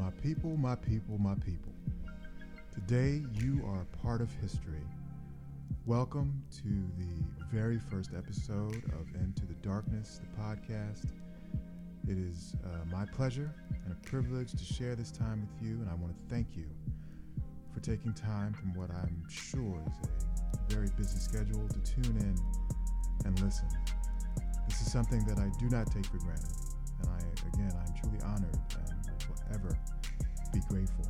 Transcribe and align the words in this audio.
My 0.00 0.10
people, 0.22 0.56
my 0.56 0.76
people, 0.76 1.18
my 1.18 1.34
people. 1.34 1.72
Today 2.72 3.22
you 3.34 3.60
are 3.66 3.82
a 3.82 3.96
part 3.98 4.22
of 4.22 4.32
history. 4.40 4.80
Welcome 5.84 6.42
to 6.56 6.68
the 6.96 7.54
very 7.54 7.78
first 7.78 8.12
episode 8.16 8.82
of 8.98 9.20
Into 9.20 9.44
the 9.44 9.52
Darkness, 9.60 10.22
the 10.22 10.42
podcast. 10.42 11.04
It 12.08 12.16
is 12.16 12.56
uh, 12.64 12.68
my 12.90 13.04
pleasure 13.04 13.54
and 13.84 13.92
a 13.92 14.08
privilege 14.08 14.52
to 14.52 14.64
share 14.64 14.96
this 14.96 15.10
time 15.10 15.42
with 15.42 15.68
you, 15.68 15.74
and 15.82 15.90
I 15.90 15.94
want 15.96 16.16
to 16.16 16.34
thank 16.34 16.56
you 16.56 16.70
for 17.74 17.80
taking 17.80 18.14
time 18.14 18.54
from 18.54 18.72
what 18.72 18.88
I'm 18.90 19.22
sure 19.28 19.82
is 19.86 20.18
a 20.54 20.74
very 20.74 20.88
busy 20.96 21.18
schedule 21.18 21.68
to 21.68 21.92
tune 21.92 22.16
in 22.16 23.26
and 23.26 23.38
listen. 23.40 23.68
This 24.66 24.80
is 24.80 24.90
something 24.90 25.26
that 25.26 25.38
I 25.38 25.50
do 25.58 25.68
not 25.68 25.92
take 25.92 26.06
for 26.06 26.16
granted, 26.16 26.56
and 27.02 27.10
I, 27.10 27.48
again, 27.54 27.72
I'm 27.78 28.00
truly 28.00 28.22
honored 28.22 28.58
will 28.72 28.89
ever 29.54 29.78
be 30.52 30.60
grateful. 30.68 31.06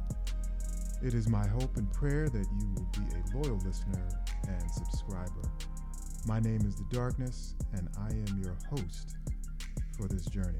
It 1.03 1.15
is 1.15 1.29
my 1.29 1.47
hope 1.47 1.77
and 1.77 1.91
prayer 1.93 2.29
that 2.29 2.47
you 2.61 2.75
will 2.75 2.89
be 2.93 3.07
a 3.15 3.39
loyal 3.39 3.59
listener 3.65 4.07
and 4.49 4.71
subscriber. 4.71 5.51
My 6.27 6.41
name 6.41 6.61
is 6.67 6.77
The 6.77 6.85
Darkness, 6.91 7.55
and 7.73 7.89
I 7.99 8.09
am 8.09 8.43
your 8.43 8.57
host 8.69 9.17
for 9.97 10.09
this 10.09 10.27
journey. 10.27 10.59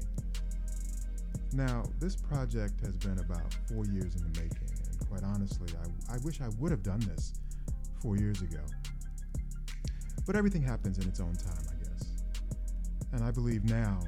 Now, 1.53 1.83
this 1.99 2.15
project 2.15 2.79
has 2.85 2.97
been 2.97 3.19
about 3.19 3.53
four 3.67 3.85
years 3.85 4.15
in 4.15 4.21
the 4.21 4.41
making, 4.41 4.69
and 4.89 5.07
quite 5.07 5.23
honestly, 5.23 5.67
I, 6.09 6.15
I 6.15 6.17
wish 6.23 6.41
I 6.41 6.47
would 6.59 6.71
have 6.71 6.81
done 6.81 7.01
this 7.01 7.33
four 8.01 8.17
years 8.17 8.41
ago. 8.41 8.61
But 10.25 10.35
everything 10.35 10.63
happens 10.63 10.97
in 10.97 11.07
its 11.07 11.19
own 11.19 11.35
time, 11.35 11.65
I 11.69 11.83
guess. 11.83 12.09
And 13.11 13.23
I 13.23 13.31
believe 13.31 13.63
now, 13.65 13.99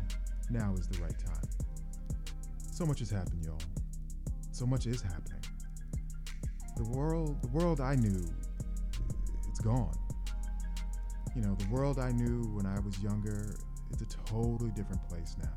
now 0.49 0.73
is 0.73 0.87
the 0.87 1.01
right 1.01 1.19
time. 1.19 1.49
So 2.71 2.85
much 2.85 2.99
has 2.99 3.11
happened, 3.11 3.45
y'all. 3.45 3.59
So 4.53 4.67
much 4.67 4.85
is 4.85 5.01
happening. 5.01 5.41
The 6.77 6.83
world, 6.83 7.41
the 7.41 7.47
world 7.47 7.81
I 7.81 7.95
knew, 7.95 8.23
it's 9.49 9.59
gone. 9.59 9.97
You 11.35 11.41
know, 11.41 11.55
the 11.55 11.67
world 11.69 11.97
I 11.97 12.11
knew 12.11 12.43
when 12.53 12.67
I 12.67 12.79
was 12.81 13.01
younger, 13.01 13.55
it's 13.91 14.03
a 14.03 14.17
totally 14.27 14.69
different 14.75 15.01
place 15.09 15.35
now. 15.41 15.49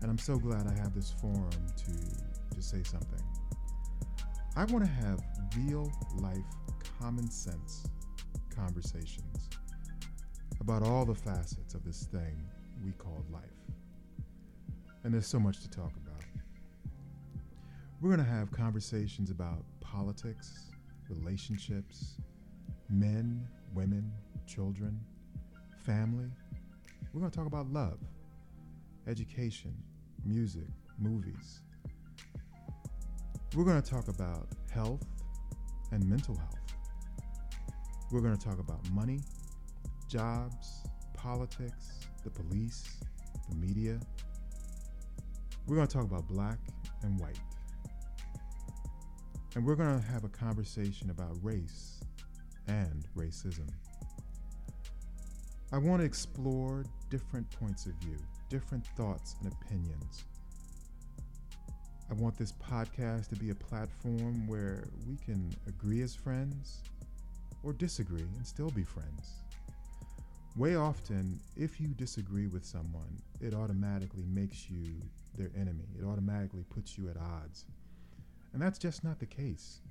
And 0.00 0.10
I'm 0.10 0.18
so 0.18 0.36
glad 0.38 0.66
I 0.66 0.76
have 0.82 0.92
this 0.92 1.12
forum 1.20 1.48
to, 1.50 2.56
to 2.56 2.60
say 2.60 2.82
something. 2.82 3.22
I 4.56 4.64
want 4.64 4.84
to 4.84 4.90
have 4.90 5.20
real 5.56 5.88
life, 6.16 6.36
common 7.00 7.30
sense 7.30 7.84
conversations 8.52 9.50
about 10.60 10.82
all 10.82 11.04
the 11.04 11.14
facets 11.14 11.74
of 11.74 11.84
this 11.84 12.08
thing 12.10 12.42
we 12.84 12.90
call 12.90 13.24
life. 13.32 13.44
And 15.04 15.14
there's 15.14 15.28
so 15.28 15.38
much 15.38 15.60
to 15.62 15.70
talk 15.70 15.92
about. 15.94 16.07
We're 18.00 18.14
going 18.14 18.24
to 18.24 18.32
have 18.32 18.52
conversations 18.52 19.28
about 19.30 19.64
politics, 19.80 20.70
relationships, 21.10 22.20
men, 22.88 23.44
women, 23.74 24.12
children, 24.46 25.00
family. 25.84 26.30
We're 27.12 27.18
going 27.18 27.32
to 27.32 27.36
talk 27.36 27.48
about 27.48 27.72
love, 27.72 27.98
education, 29.08 29.74
music, 30.24 30.68
movies. 30.96 31.62
We're 33.56 33.64
going 33.64 33.82
to 33.82 33.90
talk 33.90 34.06
about 34.06 34.46
health 34.70 35.04
and 35.90 36.08
mental 36.08 36.36
health. 36.36 36.54
We're 38.12 38.20
going 38.20 38.36
to 38.36 38.46
talk 38.46 38.60
about 38.60 38.88
money, 38.90 39.22
jobs, 40.06 40.84
politics, 41.14 42.06
the 42.22 42.30
police, 42.30 43.00
the 43.48 43.56
media. 43.56 43.98
We're 45.66 45.74
going 45.74 45.88
to 45.88 45.92
talk 45.92 46.04
about 46.04 46.28
black 46.28 46.58
and 47.02 47.18
white. 47.18 47.40
And 49.58 49.66
we're 49.66 49.74
going 49.74 50.00
to 50.00 50.06
have 50.06 50.22
a 50.22 50.28
conversation 50.28 51.10
about 51.10 51.36
race 51.42 51.98
and 52.68 53.04
racism. 53.16 53.68
I 55.72 55.78
want 55.78 56.00
to 56.00 56.06
explore 56.06 56.84
different 57.10 57.50
points 57.58 57.86
of 57.86 57.94
view, 57.94 58.18
different 58.48 58.86
thoughts 58.96 59.34
and 59.42 59.52
opinions. 59.52 60.26
I 62.08 62.14
want 62.14 62.38
this 62.38 62.52
podcast 62.52 63.30
to 63.30 63.34
be 63.34 63.50
a 63.50 63.54
platform 63.56 64.46
where 64.46 64.84
we 65.08 65.16
can 65.16 65.52
agree 65.66 66.02
as 66.02 66.14
friends 66.14 66.84
or 67.64 67.72
disagree 67.72 68.28
and 68.36 68.46
still 68.46 68.70
be 68.70 68.84
friends. 68.84 69.42
Way 70.56 70.76
often, 70.76 71.40
if 71.56 71.80
you 71.80 71.88
disagree 71.88 72.46
with 72.46 72.64
someone, 72.64 73.20
it 73.40 73.54
automatically 73.54 74.26
makes 74.28 74.70
you 74.70 74.84
their 75.36 75.50
enemy. 75.56 75.88
It 76.00 76.04
automatically 76.04 76.62
puts 76.70 76.96
you 76.96 77.10
at 77.10 77.16
odds. 77.16 77.64
And 78.58 78.66
that's 78.66 78.80
just 78.80 79.04
not 79.04 79.20
the 79.20 79.26
case. 79.26 79.82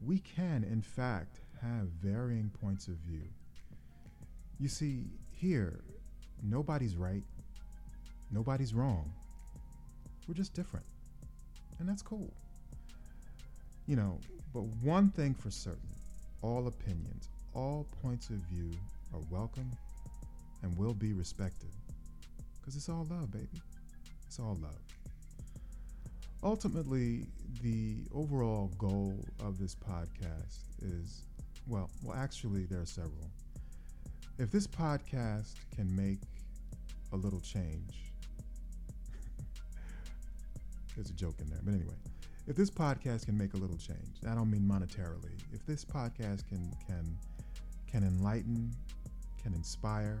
We 0.00 0.20
can, 0.20 0.62
in 0.62 0.80
fact, 0.80 1.40
have 1.60 1.88
varying 2.00 2.52
points 2.62 2.86
of 2.86 2.94
view. 3.04 3.24
You 4.60 4.68
see, 4.68 5.06
here, 5.32 5.80
nobody's 6.40 6.94
right, 6.94 7.24
nobody's 8.30 8.74
wrong. 8.74 9.12
We're 10.28 10.34
just 10.34 10.54
different. 10.54 10.86
And 11.80 11.88
that's 11.88 12.00
cool. 12.00 12.32
You 13.88 13.96
know, 13.96 14.20
but 14.54 14.62
one 14.80 15.10
thing 15.10 15.34
for 15.34 15.50
certain 15.50 15.90
all 16.42 16.68
opinions, 16.68 17.28
all 17.54 17.88
points 18.04 18.30
of 18.30 18.36
view 18.52 18.70
are 19.12 19.20
welcome 19.32 19.72
and 20.62 20.78
will 20.78 20.94
be 20.94 21.12
respected. 21.12 21.70
Because 22.60 22.76
it's 22.76 22.88
all 22.88 23.04
love, 23.10 23.32
baby. 23.32 23.60
It's 24.28 24.38
all 24.38 24.56
love. 24.62 24.78
Ultimately, 26.42 27.26
the 27.62 28.06
overall 28.14 28.72
goal 28.78 29.14
of 29.40 29.58
this 29.58 29.74
podcast 29.74 30.60
is 30.80 31.22
well, 31.66 31.90
well, 32.02 32.16
actually, 32.16 32.64
there 32.64 32.80
are 32.80 32.86
several. 32.86 33.30
If 34.38 34.50
this 34.50 34.66
podcast 34.66 35.54
can 35.76 35.94
make 35.94 36.20
a 37.12 37.16
little 37.16 37.40
change, 37.40 38.12
there's 40.96 41.10
a 41.10 41.14
joke 41.14 41.34
in 41.40 41.50
there, 41.50 41.60
but 41.62 41.74
anyway, 41.74 41.94
if 42.46 42.56
this 42.56 42.70
podcast 42.70 43.26
can 43.26 43.36
make 43.36 43.52
a 43.52 43.58
little 43.58 43.76
change, 43.76 44.16
I 44.28 44.34
don't 44.34 44.50
mean 44.50 44.62
monetarily. 44.62 45.38
If 45.52 45.66
this 45.66 45.84
podcast 45.84 46.48
can 46.48 46.72
can 46.86 47.18
can 47.86 48.02
enlighten, 48.02 48.74
can 49.42 49.52
inspire, 49.52 50.20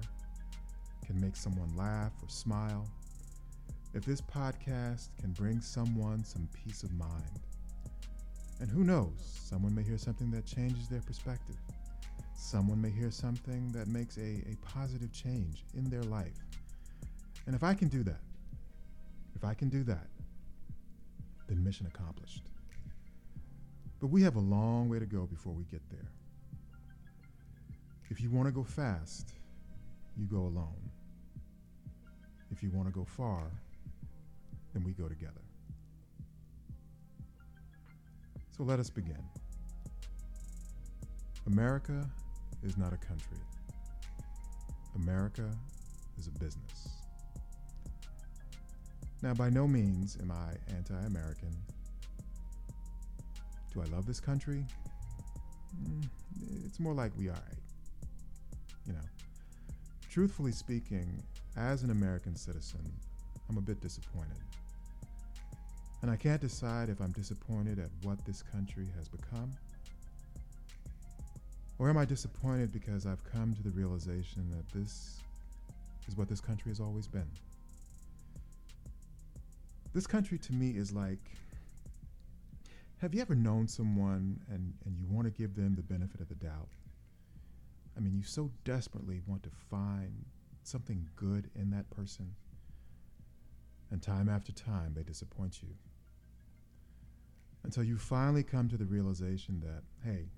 can 1.06 1.18
make 1.18 1.34
someone 1.34 1.74
laugh 1.76 2.12
or 2.22 2.28
smile, 2.28 2.86
if 3.92 4.04
this 4.04 4.20
podcast 4.20 5.08
can 5.20 5.32
bring 5.32 5.60
someone 5.60 6.24
some 6.24 6.48
peace 6.52 6.82
of 6.82 6.92
mind, 6.92 7.40
and 8.60 8.70
who 8.70 8.84
knows, 8.84 9.40
someone 9.42 9.74
may 9.74 9.82
hear 9.82 9.98
something 9.98 10.30
that 10.30 10.46
changes 10.46 10.88
their 10.88 11.00
perspective. 11.00 11.56
Someone 12.34 12.80
may 12.80 12.90
hear 12.90 13.10
something 13.10 13.72
that 13.72 13.88
makes 13.88 14.16
a, 14.18 14.42
a 14.50 14.56
positive 14.62 15.12
change 15.12 15.64
in 15.74 15.88
their 15.90 16.02
life. 16.02 16.44
And 17.46 17.54
if 17.54 17.64
I 17.64 17.74
can 17.74 17.88
do 17.88 18.02
that, 18.04 18.20
if 19.34 19.44
I 19.44 19.54
can 19.54 19.68
do 19.68 19.82
that, 19.84 20.06
then 21.48 21.64
mission 21.64 21.86
accomplished. 21.86 22.42
But 23.98 24.08
we 24.08 24.22
have 24.22 24.36
a 24.36 24.40
long 24.40 24.88
way 24.88 24.98
to 24.98 25.06
go 25.06 25.26
before 25.26 25.52
we 25.52 25.64
get 25.64 25.82
there. 25.90 26.10
If 28.10 28.20
you 28.20 28.30
want 28.30 28.46
to 28.46 28.52
go 28.52 28.62
fast, 28.62 29.34
you 30.16 30.26
go 30.26 30.38
alone. 30.38 30.90
If 32.50 32.62
you 32.62 32.70
want 32.70 32.88
to 32.88 32.92
go 32.92 33.04
far, 33.04 33.50
then 34.72 34.84
we 34.84 34.92
go 34.92 35.08
together. 35.08 35.42
So 38.56 38.62
let 38.64 38.78
us 38.78 38.90
begin. 38.90 39.22
America 41.46 42.08
is 42.62 42.76
not 42.76 42.92
a 42.92 42.96
country. 42.96 43.38
America 44.96 45.50
is 46.18 46.26
a 46.26 46.30
business. 46.32 46.88
Now, 49.22 49.34
by 49.34 49.50
no 49.50 49.66
means 49.66 50.16
am 50.20 50.30
I 50.30 50.54
anti 50.74 50.98
American. 51.06 51.54
Do 53.72 53.82
I 53.82 53.84
love 53.86 54.06
this 54.06 54.20
country? 54.20 54.64
Mm, 55.76 56.08
it's 56.66 56.80
more 56.80 56.94
like 56.94 57.12
we 57.18 57.28
are. 57.28 57.52
You 58.86 58.94
know, 58.94 59.08
truthfully 60.10 60.52
speaking, 60.52 61.22
as 61.56 61.82
an 61.82 61.90
American 61.90 62.34
citizen, 62.34 62.80
I'm 63.48 63.58
a 63.58 63.60
bit 63.60 63.80
disappointed. 63.80 64.38
And 66.02 66.10
I 66.10 66.16
can't 66.16 66.40
decide 66.40 66.88
if 66.88 67.00
I'm 67.00 67.12
disappointed 67.12 67.78
at 67.78 67.90
what 68.02 68.24
this 68.24 68.42
country 68.42 68.86
has 68.96 69.08
become, 69.08 69.50
or 71.78 71.88
am 71.88 71.98
I 71.98 72.04
disappointed 72.04 72.72
because 72.72 73.06
I've 73.06 73.22
come 73.24 73.54
to 73.54 73.62
the 73.62 73.70
realization 73.70 74.50
that 74.50 74.68
this 74.78 75.20
is 76.08 76.16
what 76.16 76.28
this 76.28 76.40
country 76.40 76.70
has 76.70 76.80
always 76.80 77.06
been. 77.06 77.28
This 79.92 80.06
country 80.06 80.38
to 80.38 80.52
me 80.52 80.70
is 80.70 80.92
like 80.92 81.18
have 83.00 83.14
you 83.14 83.22
ever 83.22 83.34
known 83.34 83.66
someone 83.66 84.38
and, 84.50 84.74
and 84.84 84.98
you 84.98 85.06
want 85.08 85.26
to 85.26 85.30
give 85.30 85.56
them 85.56 85.74
the 85.74 85.82
benefit 85.82 86.20
of 86.20 86.28
the 86.28 86.34
doubt? 86.34 86.68
I 87.96 88.00
mean, 88.00 88.14
you 88.14 88.22
so 88.22 88.50
desperately 88.64 89.22
want 89.26 89.42
to 89.44 89.50
find 89.70 90.26
something 90.64 91.08
good 91.16 91.50
in 91.54 91.70
that 91.70 91.88
person. 91.88 92.30
And 93.90 94.02
time 94.02 94.28
after 94.28 94.52
time, 94.52 94.92
they 94.94 95.02
disappoint 95.02 95.62
you. 95.62 95.70
Until 97.62 97.84
you 97.84 97.96
finally 97.98 98.42
come 98.42 98.68
to 98.68 98.76
the 98.76 98.86
realization 98.86 99.60
that, 99.60 99.82
hey, 100.04 100.30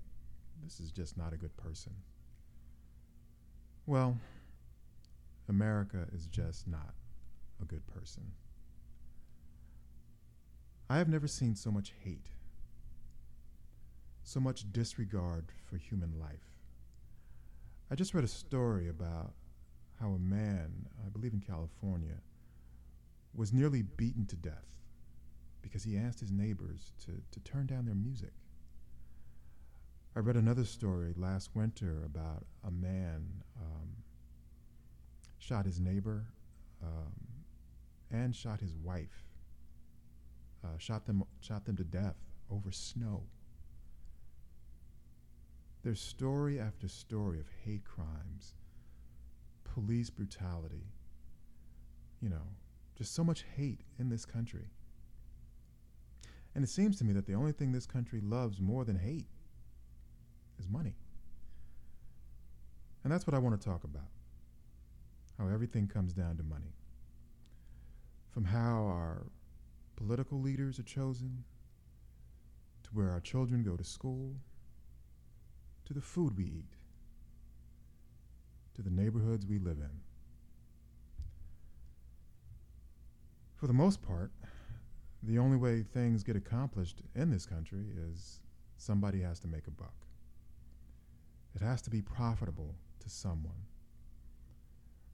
this 0.63 0.79
is 0.79 0.91
just 0.91 1.17
not 1.17 1.33
a 1.33 1.37
good 1.37 1.55
person. 1.57 1.93
Well, 3.85 4.17
America 5.49 6.05
is 6.13 6.27
just 6.27 6.67
not 6.67 6.93
a 7.61 7.65
good 7.65 7.85
person. 7.87 8.23
I 10.89 10.97
have 10.97 11.09
never 11.09 11.27
seen 11.27 11.55
so 11.55 11.71
much 11.71 11.93
hate, 12.03 12.27
so 14.23 14.39
much 14.39 14.71
disregard 14.71 15.45
for 15.65 15.77
human 15.77 16.19
life. 16.19 16.51
I 17.89 17.95
just 17.95 18.13
read 18.13 18.23
a 18.23 18.27
story 18.29 18.89
about 18.89 19.33
how 19.99 20.09
a 20.09 20.19
man, 20.19 20.87
I 21.05 21.09
believe 21.09 21.33
in 21.33 21.39
California, 21.41 22.17
was 23.33 23.53
nearly 23.53 23.81
beaten 23.81 24.25
to 24.27 24.35
death 24.35 24.67
because 25.63 25.83
he 25.83 25.97
asked 25.97 26.19
his 26.19 26.31
neighbors 26.31 26.91
to, 27.05 27.11
to 27.31 27.39
turn 27.39 27.65
down 27.65 27.85
their 27.85 27.95
music. 27.95 28.33
I 30.15 30.19
read 30.19 30.35
another 30.35 30.65
story 30.65 31.15
last 31.17 31.49
winter 31.55 32.03
about 32.05 32.45
a 32.63 32.69
man 32.69 33.25
um, 33.59 33.89
shot 35.39 35.65
his 35.65 35.79
neighbor 35.79 36.27
um, 36.83 37.13
and 38.11 38.35
shot 38.35 38.59
his 38.59 38.75
wife, 38.75 39.23
uh, 40.63 40.77
shot 40.77 41.07
them 41.07 41.23
shot 41.41 41.65
them 41.65 41.75
to 41.77 41.83
death 41.83 42.17
over 42.51 42.71
snow. 42.71 43.23
There's 45.83 45.99
story 45.99 46.59
after 46.59 46.87
story 46.87 47.39
of 47.39 47.47
hate 47.65 47.83
crimes, 47.83 48.53
police 49.63 50.11
brutality. 50.11 50.85
You 52.21 52.29
know, 52.29 52.47
just 52.95 53.15
so 53.15 53.23
much 53.23 53.43
hate 53.57 53.81
in 53.97 54.09
this 54.09 54.25
country. 54.25 54.69
And 56.55 56.63
it 56.63 56.69
seems 56.69 56.97
to 56.99 57.03
me 57.03 57.13
that 57.13 57.25
the 57.25 57.33
only 57.33 57.51
thing 57.51 57.71
this 57.71 57.85
country 57.85 58.21
loves 58.21 58.59
more 58.59 58.85
than 58.85 58.95
hate 58.95 59.25
is 60.59 60.67
money. 60.69 60.95
And 63.03 63.11
that's 63.11 63.25
what 63.25 63.33
I 63.33 63.39
want 63.39 63.59
to 63.59 63.67
talk 63.67 63.83
about 63.83 64.07
how 65.37 65.47
everything 65.47 65.87
comes 65.87 66.13
down 66.13 66.37
to 66.37 66.43
money. 66.43 66.75
From 68.29 68.45
how 68.45 68.85
our 68.85 69.25
political 69.95 70.39
leaders 70.39 70.79
are 70.79 70.83
chosen, 70.83 71.43
to 72.83 72.89
where 72.91 73.09
our 73.09 73.19
children 73.19 73.63
go 73.63 73.75
to 73.75 73.83
school, 73.83 74.35
to 75.85 75.93
the 75.93 76.01
food 76.01 76.37
we 76.37 76.45
eat, 76.45 76.75
to 78.75 78.81
the 78.81 78.89
neighborhoods 78.89 79.45
we 79.45 79.57
live 79.57 79.77
in. 79.77 79.89
For 83.55 83.67
the 83.67 83.73
most 83.73 84.01
part, 84.01 84.31
the 85.25 85.39
only 85.39 85.57
way 85.57 85.83
things 85.83 86.23
get 86.23 86.35
accomplished 86.35 87.01
in 87.15 87.29
this 87.29 87.45
country 87.45 87.85
is 88.11 88.41
somebody 88.77 89.21
has 89.21 89.39
to 89.39 89.47
make 89.47 89.67
a 89.67 89.71
buck. 89.71 89.95
It 91.55 91.61
has 91.61 91.81
to 91.83 91.89
be 91.89 92.01
profitable 92.01 92.75
to 92.99 93.09
someone. 93.09 93.67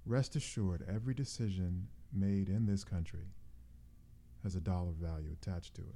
Rest 0.05 0.35
assured, 0.35 0.83
every 0.91 1.13
decision 1.13 1.87
made 2.11 2.49
in 2.49 2.65
this 2.65 2.83
country 2.83 3.27
has 4.43 4.55
a 4.55 4.61
dollar 4.61 4.93
value 4.99 5.29
attached 5.31 5.75
to 5.75 5.81
it. 5.81 5.95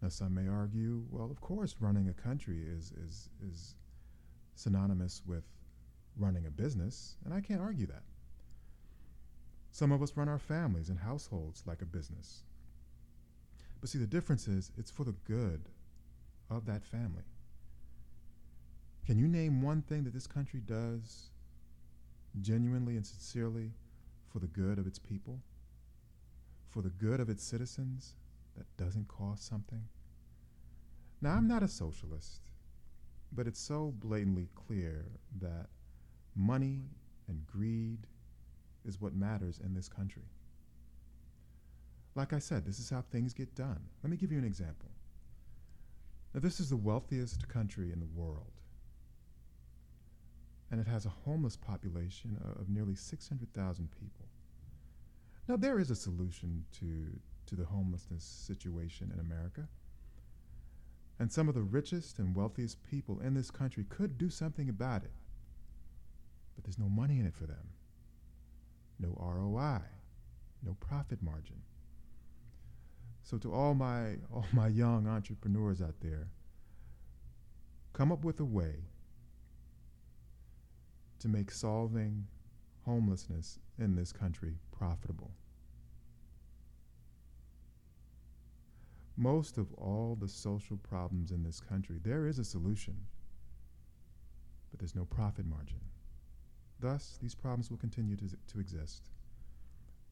Now, 0.00 0.08
some 0.08 0.34
may 0.34 0.48
argue, 0.48 1.04
well, 1.10 1.30
of 1.30 1.40
course, 1.40 1.76
running 1.80 2.08
a 2.08 2.14
country 2.14 2.62
is, 2.62 2.92
is, 2.92 3.28
is 3.46 3.74
synonymous 4.54 5.22
with 5.26 5.44
running 6.16 6.46
a 6.46 6.50
business, 6.50 7.16
and 7.24 7.34
I 7.34 7.40
can't 7.40 7.60
argue 7.60 7.86
that. 7.86 8.02
Some 9.72 9.92
of 9.92 10.02
us 10.02 10.12
run 10.16 10.28
our 10.28 10.38
families 10.38 10.88
and 10.88 10.98
households 10.98 11.64
like 11.66 11.82
a 11.82 11.86
business. 11.86 12.44
But 13.84 13.90
see, 13.90 13.98
the 13.98 14.06
difference 14.06 14.48
is 14.48 14.72
it's 14.78 14.90
for 14.90 15.04
the 15.04 15.14
good 15.26 15.68
of 16.48 16.64
that 16.64 16.86
family. 16.86 17.24
Can 19.04 19.18
you 19.18 19.28
name 19.28 19.60
one 19.60 19.82
thing 19.82 20.04
that 20.04 20.14
this 20.14 20.26
country 20.26 20.60
does 20.60 21.28
genuinely 22.40 22.96
and 22.96 23.06
sincerely 23.06 23.72
for 24.32 24.38
the 24.38 24.46
good 24.46 24.78
of 24.78 24.86
its 24.86 24.98
people? 24.98 25.38
For 26.70 26.80
the 26.80 26.88
good 26.88 27.20
of 27.20 27.28
its 27.28 27.44
citizens 27.44 28.14
that 28.56 28.64
doesn't 28.82 29.06
cost 29.08 29.46
something? 29.46 29.84
Now, 31.20 31.32
I'm 31.32 31.46
not 31.46 31.62
a 31.62 31.68
socialist, 31.68 32.40
but 33.32 33.46
it's 33.46 33.60
so 33.60 33.92
blatantly 33.98 34.48
clear 34.54 35.04
that 35.42 35.66
money 36.34 36.84
and 37.28 37.46
greed 37.46 38.06
is 38.86 38.98
what 38.98 39.14
matters 39.14 39.60
in 39.62 39.74
this 39.74 39.90
country. 39.90 40.24
Like 42.14 42.32
I 42.32 42.38
said, 42.38 42.64
this 42.64 42.78
is 42.78 42.90
how 42.90 43.02
things 43.02 43.34
get 43.34 43.54
done. 43.54 43.80
Let 44.02 44.10
me 44.10 44.16
give 44.16 44.30
you 44.30 44.38
an 44.38 44.44
example. 44.44 44.90
Now, 46.32 46.40
this 46.40 46.60
is 46.60 46.70
the 46.70 46.76
wealthiest 46.76 47.48
country 47.48 47.92
in 47.92 48.00
the 48.00 48.06
world, 48.06 48.52
and 50.70 50.80
it 50.80 50.86
has 50.86 51.06
a 51.06 51.10
homeless 51.24 51.56
population 51.56 52.38
of 52.58 52.68
nearly 52.68 52.94
600,000 52.94 53.90
people. 53.92 54.26
Now, 55.48 55.56
there 55.56 55.78
is 55.78 55.90
a 55.90 55.96
solution 55.96 56.64
to, 56.80 57.20
to 57.46 57.54
the 57.54 57.66
homelessness 57.66 58.24
situation 58.24 59.12
in 59.12 59.20
America. 59.20 59.68
And 61.18 61.30
some 61.30 61.48
of 61.48 61.54
the 61.54 61.62
richest 61.62 62.18
and 62.18 62.34
wealthiest 62.34 62.82
people 62.82 63.20
in 63.20 63.34
this 63.34 63.50
country 63.50 63.84
could 63.88 64.18
do 64.18 64.30
something 64.30 64.68
about 64.68 65.04
it. 65.04 65.12
But 66.54 66.64
there's 66.64 66.78
no 66.78 66.88
money 66.88 67.20
in 67.20 67.26
it 67.26 67.34
for 67.34 67.46
them 67.46 67.68
no 69.00 69.16
ROI, 69.20 69.82
no 70.62 70.76
profit 70.80 71.20
margin. 71.20 71.60
So 73.24 73.38
to 73.38 73.52
all 73.52 73.74
my 73.74 74.18
all 74.32 74.46
my 74.52 74.68
young 74.68 75.08
entrepreneurs 75.08 75.82
out 75.82 75.96
there, 76.00 76.28
come 77.92 78.12
up 78.12 78.22
with 78.22 78.38
a 78.38 78.44
way 78.44 78.84
to 81.18 81.28
make 81.28 81.50
solving 81.50 82.26
homelessness 82.84 83.58
in 83.78 83.96
this 83.96 84.12
country 84.12 84.58
profitable. 84.70 85.30
Most 89.16 89.56
of 89.56 89.72
all 89.74 90.18
the 90.20 90.28
social 90.28 90.76
problems 90.76 91.30
in 91.30 91.44
this 91.44 91.60
country, 91.60 91.98
there 92.02 92.26
is 92.26 92.38
a 92.38 92.44
solution, 92.44 92.96
but 94.70 94.80
there's 94.80 94.96
no 94.96 95.04
profit 95.06 95.46
margin. 95.46 95.80
Thus, 96.80 97.18
these 97.22 97.34
problems 97.34 97.70
will 97.70 97.78
continue 97.78 98.16
to, 98.16 98.28
to 98.52 98.60
exist 98.60 99.12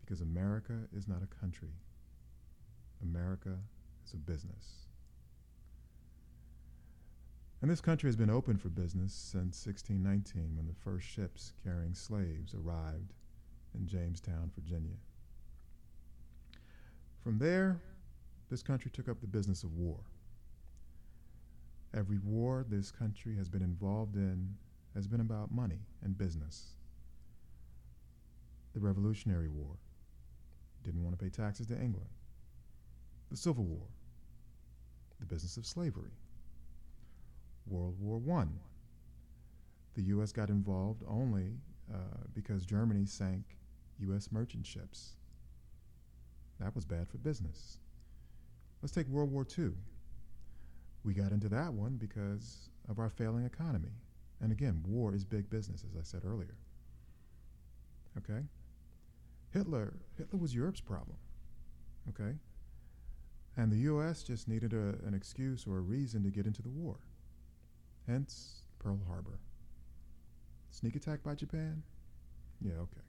because 0.00 0.20
America 0.20 0.78
is 0.96 1.08
not 1.08 1.22
a 1.22 1.40
country. 1.40 1.74
America 3.02 3.56
is 4.06 4.14
a 4.14 4.16
business. 4.16 4.86
And 7.60 7.70
this 7.70 7.80
country 7.80 8.08
has 8.08 8.16
been 8.16 8.30
open 8.30 8.56
for 8.56 8.68
business 8.68 9.12
since 9.12 9.64
1619 9.64 10.56
when 10.56 10.66
the 10.66 10.74
first 10.82 11.06
ships 11.06 11.52
carrying 11.62 11.94
slaves 11.94 12.54
arrived 12.54 13.12
in 13.74 13.86
Jamestown, 13.86 14.50
Virginia. 14.54 14.96
From 17.22 17.38
there, 17.38 17.80
this 18.50 18.62
country 18.62 18.90
took 18.90 19.08
up 19.08 19.20
the 19.20 19.28
business 19.28 19.62
of 19.62 19.74
war. 19.74 20.00
Every 21.94 22.18
war 22.18 22.64
this 22.68 22.90
country 22.90 23.36
has 23.36 23.48
been 23.48 23.62
involved 23.62 24.16
in 24.16 24.56
has 24.94 25.06
been 25.06 25.20
about 25.20 25.52
money 25.52 25.80
and 26.02 26.18
business. 26.18 26.74
The 28.74 28.80
Revolutionary 28.80 29.48
War 29.48 29.76
didn't 30.82 31.02
want 31.02 31.18
to 31.18 31.24
pay 31.24 31.30
taxes 31.30 31.66
to 31.68 31.74
England. 31.74 32.10
The 33.32 33.38
Civil 33.38 33.64
War, 33.64 33.86
the 35.18 35.24
business 35.24 35.56
of 35.56 35.64
slavery. 35.64 36.12
World 37.66 37.96
War 37.98 38.20
I, 38.42 38.44
the 39.94 40.02
U.S. 40.02 40.32
got 40.32 40.50
involved 40.50 41.02
only 41.08 41.54
uh, 41.90 41.96
because 42.34 42.66
Germany 42.66 43.06
sank 43.06 43.56
U.S. 44.00 44.28
merchant 44.30 44.66
ships. 44.66 45.16
That 46.60 46.74
was 46.74 46.84
bad 46.84 47.08
for 47.08 47.16
business. 47.16 47.78
Let's 48.82 48.92
take 48.92 49.08
World 49.08 49.32
War 49.32 49.46
II. 49.58 49.70
We 51.02 51.14
got 51.14 51.32
into 51.32 51.48
that 51.48 51.72
one 51.72 51.96
because 51.96 52.68
of 52.86 52.98
our 52.98 53.08
failing 53.08 53.46
economy. 53.46 53.94
And 54.42 54.52
again, 54.52 54.82
war 54.86 55.14
is 55.14 55.24
big 55.24 55.48
business, 55.48 55.84
as 55.90 55.98
I 55.98 56.02
said 56.02 56.26
earlier. 56.26 56.56
Okay? 58.18 58.44
Hitler, 59.54 59.94
Hitler 60.18 60.38
was 60.38 60.54
Europe's 60.54 60.82
problem. 60.82 61.16
Okay? 62.10 62.36
And 63.56 63.70
the 63.70 63.78
U.S. 63.78 64.22
just 64.22 64.48
needed 64.48 64.72
a, 64.72 64.94
an 65.06 65.14
excuse 65.14 65.66
or 65.66 65.78
a 65.78 65.80
reason 65.80 66.22
to 66.22 66.30
get 66.30 66.46
into 66.46 66.62
the 66.62 66.70
war. 66.70 66.96
Hence, 68.06 68.62
Pearl 68.78 69.00
Harbor. 69.06 69.38
Sneak 70.70 70.96
attack 70.96 71.22
by 71.22 71.34
Japan? 71.34 71.82
Yeah, 72.60 72.74
okay. 72.74 73.02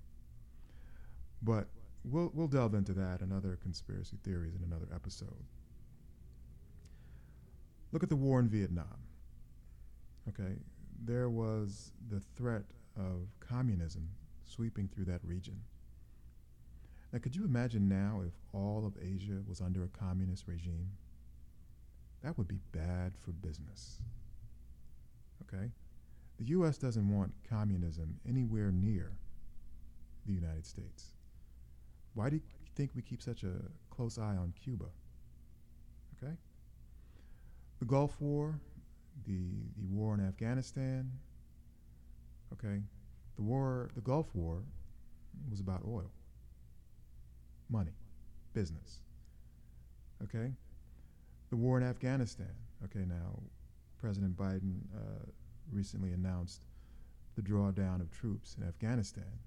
But 1.41 1.67
we'll, 2.03 2.31
we'll 2.33 2.47
delve 2.47 2.73
into 2.73 2.93
that 2.93 3.21
and 3.21 3.31
other 3.31 3.57
conspiracy 3.61 4.17
theories 4.23 4.55
in 4.55 4.63
another 4.63 4.87
episode. 4.93 5.45
Look 7.91 8.03
at 8.03 8.09
the 8.09 8.15
war 8.15 8.39
in 8.39 8.49
Vietnam. 8.49 8.97
Okay, 10.27 10.55
there 11.03 11.29
was 11.29 11.91
the 12.09 12.21
threat 12.35 12.63
of 12.97 13.27
communism 13.39 14.09
sweeping 14.45 14.87
through 14.87 15.05
that 15.05 15.21
region. 15.23 15.61
Now, 17.13 17.19
could 17.19 17.35
you 17.35 17.45
imagine 17.45 17.87
now 17.87 18.23
if 18.25 18.33
all 18.53 18.85
of 18.87 18.97
Asia 18.99 19.39
was 19.47 19.61
under 19.61 19.83
a 19.83 19.87
communist 19.87 20.47
regime? 20.47 20.89
That 22.23 22.35
would 22.39 22.47
be 22.47 22.57
bad 22.71 23.13
for 23.21 23.31
business. 23.31 23.99
Okay? 25.43 25.69
The 26.39 26.45
U.S. 26.45 26.79
doesn't 26.79 27.07
want 27.07 27.31
communism 27.47 28.19
anywhere 28.27 28.71
near 28.71 29.11
the 30.25 30.33
United 30.33 30.65
States. 30.65 31.11
Why 32.15 32.29
do 32.29 32.37
you 32.37 32.41
think 32.75 32.91
we 32.95 33.03
keep 33.03 33.21
such 33.21 33.43
a 33.43 33.53
close 33.91 34.17
eye 34.17 34.35
on 34.35 34.51
Cuba? 34.63 34.85
Okay? 36.17 36.33
The 37.77 37.85
Gulf 37.85 38.19
War, 38.19 38.59
the, 39.27 39.39
the 39.77 39.85
war 39.85 40.15
in 40.15 40.25
Afghanistan, 40.25 41.11
okay? 42.53 42.81
The 43.35 43.41
war, 43.43 43.91
the 43.93 44.01
Gulf 44.01 44.33
War 44.33 44.63
was 45.51 45.59
about 45.59 45.83
oil, 45.87 46.09
money, 47.69 47.93
business. 48.53 48.99
Okay? 50.23 50.51
The 51.49 51.55
war 51.55 51.77
in 51.77 51.83
Afghanistan. 51.83 52.53
Okay, 52.85 53.05
now 53.07 53.39
President 53.99 54.35
Biden 54.35 54.79
uh, 54.95 55.25
recently 55.71 56.11
announced 56.11 56.63
the 57.35 57.41
drawdown 57.41 58.01
of 58.01 58.11
troops 58.11 58.55
in 58.59 58.67
Afghanistan. 58.67 59.39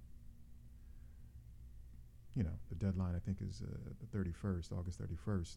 You 2.35 2.45
know, 2.45 2.59
the 2.69 2.75
deadline 2.75 3.15
I 3.15 3.19
think 3.19 3.39
is 3.41 3.63
uh, 3.63 3.75
the 4.01 4.19
31st, 4.19 4.73
August 4.73 5.01
31st. 5.01 5.57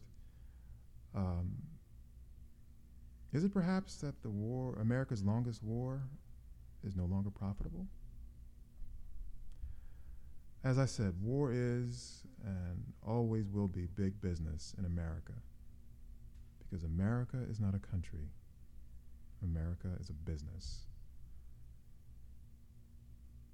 Um, 1.14 1.50
is 3.32 3.44
it 3.44 3.52
perhaps 3.52 3.96
that 3.96 4.22
the 4.22 4.30
war, 4.30 4.76
America's 4.80 5.22
longest 5.22 5.62
war, 5.62 6.02
is 6.84 6.96
no 6.96 7.04
longer 7.04 7.30
profitable? 7.30 7.86
As 10.62 10.78
I 10.78 10.84
said, 10.84 11.14
war 11.22 11.52
is 11.52 12.22
and 12.44 12.92
always 13.06 13.48
will 13.50 13.68
be 13.68 13.86
big 13.86 14.20
business 14.20 14.74
in 14.78 14.84
America 14.84 15.32
because 16.58 16.84
America 16.84 17.38
is 17.50 17.60
not 17.60 17.74
a 17.74 17.78
country. 17.78 18.28
America 19.42 19.88
is 19.98 20.10
a 20.10 20.12
business. 20.12 20.86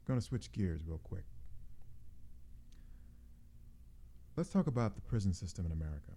I'm 0.00 0.14
going 0.14 0.20
to 0.20 0.26
switch 0.26 0.52
gears 0.52 0.82
real 0.86 0.98
quick. 0.98 1.24
Let's 4.36 4.50
talk 4.50 4.66
about 4.66 4.94
the 4.94 5.00
prison 5.00 5.32
system 5.32 5.64
in 5.64 5.72
America. 5.72 6.12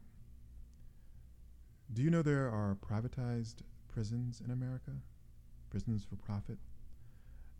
Do 1.94 2.02
you 2.02 2.10
know 2.10 2.22
there 2.22 2.50
are 2.50 2.76
privatized 2.76 3.62
prisons 3.88 4.42
in 4.44 4.52
America? 4.52 4.92
Prisons 5.70 6.04
for 6.04 6.16
profit? 6.18 6.58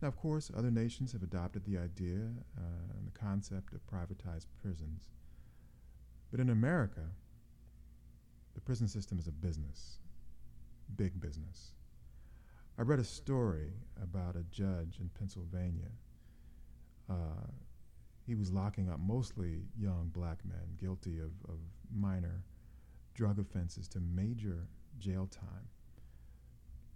Now, 0.02 0.08
of 0.08 0.16
course, 0.16 0.50
other 0.56 0.72
nations 0.72 1.12
have 1.12 1.24
adopted 1.24 1.66
the 1.66 1.78
idea 1.78 2.22
uh, 2.58 2.98
and 2.98 3.06
the 3.06 3.20
concept 3.20 3.74
of 3.74 3.86
privatized 3.86 4.46
prisons. 4.62 5.10
But 6.32 6.40
in 6.40 6.50
America, 6.50 7.02
the 8.54 8.62
prison 8.62 8.88
system 8.88 9.20
is 9.20 9.28
a 9.28 9.32
business, 9.32 10.00
big 10.96 11.20
business. 11.20 11.74
I 12.78 12.84
read 12.84 13.00
a 13.00 13.04
story 13.04 13.74
about 14.02 14.38
a 14.38 14.44
judge 14.44 15.00
in 15.02 15.10
Pennsylvania. 15.18 15.92
Uh, 17.10 17.48
he 18.26 18.36
was 18.36 18.52
locking 18.52 18.90
up 18.90 19.00
mostly 19.00 19.64
young 19.78 20.12
black 20.14 20.38
men 20.46 20.78
guilty 20.80 21.20
of, 21.20 21.32
of 21.50 21.60
minor 21.94 22.44
drug 23.16 23.40
offenses 23.40 23.88
to 23.90 24.00
major 24.00 24.68
jail 24.98 25.28
time. 25.28 25.68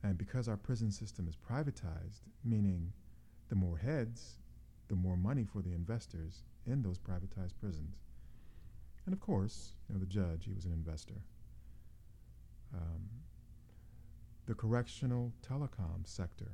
And 0.03 0.17
because 0.17 0.49
our 0.49 0.57
prison 0.57 0.91
system 0.91 1.27
is 1.27 1.35
privatized, 1.35 2.21
meaning 2.43 2.91
the 3.49 3.55
more 3.55 3.77
heads, 3.77 4.39
the 4.89 4.95
more 4.95 5.15
money 5.15 5.45
for 5.45 5.61
the 5.61 5.73
investors 5.73 6.43
in 6.65 6.81
those 6.81 6.99
privatized 6.99 7.53
prisons. 7.59 7.95
And 9.05 9.13
of 9.13 9.21
course, 9.21 9.73
you 9.87 9.95
know, 9.95 9.99
the 9.99 10.05
judge, 10.05 10.45
he 10.45 10.53
was 10.53 10.65
an 10.65 10.73
investor. 10.73 11.21
Um, 12.73 13.09
the 14.45 14.53
correctional 14.53 15.31
telecom 15.47 16.05
sector 16.05 16.51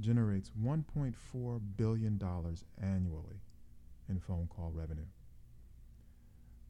generates 0.00 0.50
$1.4 0.60 1.60
billion 1.76 2.20
annually 2.80 3.40
in 4.08 4.18
phone 4.18 4.48
call 4.48 4.72
revenue. 4.74 5.06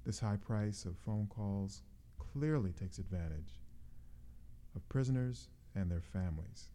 This 0.05 0.21
high 0.21 0.37
price 0.37 0.85
of 0.85 0.99
phone 0.99 1.29
calls 1.29 1.83
clearly 2.19 2.73
takes 2.73 2.99
advantage 2.99 3.62
of 4.75 4.88
prisoners 4.88 5.49
and 5.75 5.91
their 5.91 6.00
families. 6.00 6.69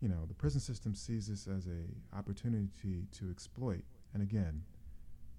You 0.00 0.08
know, 0.08 0.24
the 0.26 0.34
prison 0.34 0.60
system 0.60 0.94
sees 0.94 1.28
this 1.28 1.46
as 1.46 1.66
an 1.66 1.94
opportunity 2.16 3.06
to 3.18 3.30
exploit 3.30 3.84
and 4.14 4.22
again, 4.22 4.62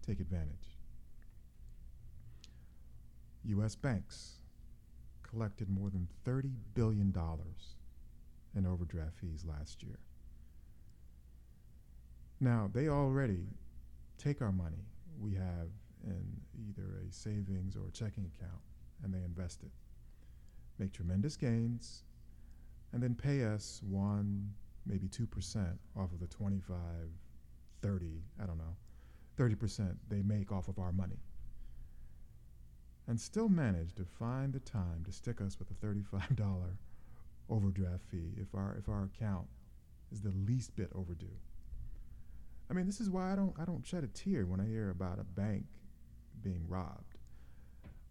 take 0.06 0.20
advantage. 0.20 0.78
US 3.46 3.76
banks 3.76 4.36
collected 5.24 5.70
more 5.70 5.90
than 5.90 6.08
$30 6.26 6.52
billion 6.76 7.14
in 8.56 8.66
overdraft 8.66 9.16
fees 9.16 9.46
last 9.48 9.82
year. 9.82 9.98
Now, 12.40 12.70
they 12.72 12.88
already 12.88 13.48
take 14.18 14.42
our 14.42 14.52
money 14.52 14.86
we 15.20 15.34
have 15.34 15.70
in 16.04 16.26
either 16.68 17.00
a 17.08 17.12
savings 17.12 17.76
or 17.76 17.88
a 17.88 17.92
checking 17.92 18.30
account 18.36 18.62
and 19.04 19.14
they 19.14 19.24
invest 19.24 19.62
it 19.64 19.72
make 20.82 20.92
tremendous 20.92 21.38
gains, 21.38 22.04
and 22.92 23.02
then 23.02 23.14
pay 23.14 23.46
us 23.46 23.82
one, 23.88 24.52
maybe 24.86 25.08
2% 25.08 25.28
off 25.96 26.12
of 26.12 26.20
the 26.20 26.28
25, 26.28 26.76
30, 27.82 28.06
I 28.42 28.46
don't 28.46 28.58
know, 28.58 28.76
30% 29.38 29.96
they 30.10 30.24
make 30.24 30.52
off 30.52 30.68
of 30.68 30.80
our 30.80 30.92
money. 30.92 31.20
And 33.08 33.20
still 33.20 33.48
manage 33.48 33.94
to 33.96 34.06
find 34.06 34.54
the 34.54 34.60
time 34.60 35.04
to 35.06 35.12
stick 35.12 35.40
us 35.40 35.58
with 35.60 35.70
a 35.70 35.86
$35 35.86 36.66
overdraft 37.50 38.04
fee 38.10 38.34
if 38.38 38.56
our, 38.56 38.76
if 38.80 38.90
our 38.90 39.04
account 39.04 39.48
is 40.12 40.22
the 40.22 40.34
least 40.48 40.76
bit 40.76 40.90
overdue. 40.96 41.38
I 42.70 42.74
mean, 42.74 42.86
this 42.86 43.02
is 43.02 43.10
why 43.10 43.32
I 43.32 43.36
don't, 43.36 43.54
I 43.60 43.66
don't 43.66 43.86
shed 43.86 44.04
a 44.04 44.08
tear 44.08 44.46
when 44.46 44.60
I 44.60 44.66
hear 44.66 44.90
about 44.90 45.20
a 45.20 45.24
bank 45.24 45.66
being 46.42 46.66
robbed. 46.68 47.18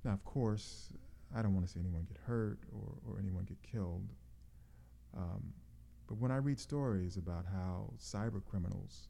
Now, 0.04 0.12
of 0.12 0.24
course, 0.24 0.92
I 1.34 1.42
don't 1.42 1.54
want 1.54 1.66
to 1.66 1.72
see 1.72 1.80
anyone 1.80 2.06
get 2.08 2.18
hurt 2.26 2.58
or, 2.72 2.94
or 3.06 3.18
anyone 3.18 3.44
get 3.44 3.62
killed. 3.62 4.08
Um, 5.16 5.52
but 6.08 6.18
when 6.18 6.30
I 6.30 6.36
read 6.36 6.58
stories 6.58 7.16
about 7.16 7.44
how 7.46 7.92
cyber 7.98 8.42
criminals, 8.44 9.08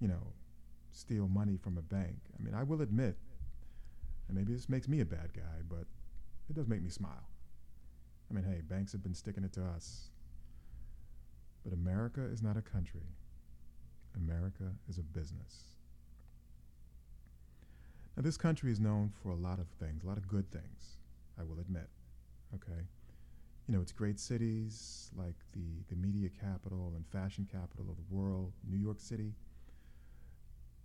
you 0.00 0.08
know, 0.08 0.32
steal 0.92 1.28
money 1.28 1.56
from 1.56 1.78
a 1.78 1.82
bank, 1.82 2.16
I 2.38 2.42
mean, 2.42 2.54
I 2.54 2.62
will 2.62 2.82
admit, 2.82 3.16
and 4.28 4.36
maybe 4.36 4.52
this 4.52 4.68
makes 4.68 4.88
me 4.88 5.00
a 5.00 5.06
bad 5.06 5.32
guy, 5.34 5.62
but 5.68 5.86
it 6.50 6.54
does 6.54 6.68
make 6.68 6.82
me 6.82 6.90
smile. 6.90 7.28
I 8.30 8.34
mean, 8.34 8.44
hey, 8.44 8.60
banks 8.62 8.92
have 8.92 9.02
been 9.02 9.14
sticking 9.14 9.44
it 9.44 9.52
to 9.54 9.64
us. 9.64 10.10
But 11.64 11.72
America 11.72 12.22
is 12.22 12.42
not 12.42 12.56
a 12.56 12.62
country. 12.62 13.06
America 14.16 14.64
is 14.88 14.98
a 14.98 15.02
business. 15.02 15.64
Now, 18.16 18.22
this 18.22 18.36
country 18.36 18.70
is 18.70 18.80
known 18.80 19.12
for 19.22 19.30
a 19.30 19.36
lot 19.36 19.58
of 19.58 19.68
things, 19.80 20.02
a 20.02 20.06
lot 20.06 20.18
of 20.18 20.28
good 20.28 20.50
things. 20.50 20.98
I 21.38 21.44
will 21.44 21.60
admit. 21.60 21.88
Okay? 22.54 22.82
You 23.66 23.74
know, 23.74 23.80
it's 23.80 23.92
great 23.92 24.18
cities 24.18 25.10
like 25.16 25.36
the, 25.52 25.84
the 25.88 25.96
media 25.96 26.28
capital 26.28 26.92
and 26.96 27.06
fashion 27.06 27.48
capital 27.50 27.86
of 27.88 27.96
the 27.96 28.14
world, 28.14 28.52
New 28.68 28.76
York 28.76 28.98
City. 29.00 29.32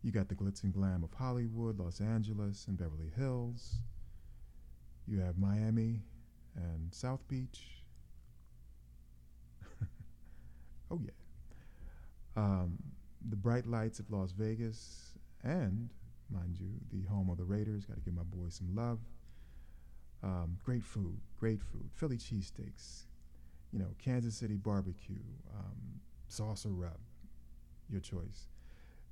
You 0.04 0.12
got 0.12 0.30
the 0.30 0.36
glitz 0.36 0.64
and 0.64 0.74
glam 0.74 1.04
of 1.04 1.12
Hollywood, 1.14 1.80
Los 1.80 2.00
Angeles, 2.00 2.66
and 2.68 2.78
Beverly 2.78 3.12
Hills. 3.18 3.80
You 5.08 5.20
have 5.20 5.38
Miami 5.38 6.02
and 6.56 6.94
South 6.94 7.28
Beach. 7.28 7.84
oh, 10.92 11.02
yeah. 11.04 11.12
Um, 12.36 12.78
the 13.28 13.36
bright 13.36 13.66
lights 13.66 14.00
of 14.00 14.10
Las 14.12 14.32
Vegas, 14.32 15.14
and, 15.44 15.90
mind 16.30 16.58
you, 16.60 16.70
the 16.92 17.08
home 17.08 17.30
of 17.30 17.38
the 17.38 17.44
Raiders. 17.44 17.86
Got 17.86 17.96
to 17.96 18.02
give 18.02 18.14
my 18.14 18.24
boys 18.24 18.54
some 18.54 18.76
love. 18.76 19.00
Um, 20.28 20.58
great 20.62 20.84
food, 20.84 21.22
great 21.40 21.62
food. 21.62 21.90
Philly 21.94 22.18
cheesesteaks, 22.18 23.04
you 23.72 23.80
know, 23.80 23.88
Kansas 23.98 24.36
City 24.36 24.56
barbecue, 24.58 25.24
um, 25.58 26.02
salsa 26.30 26.66
rub, 26.68 27.00
your 27.90 28.02
choice. 28.02 28.48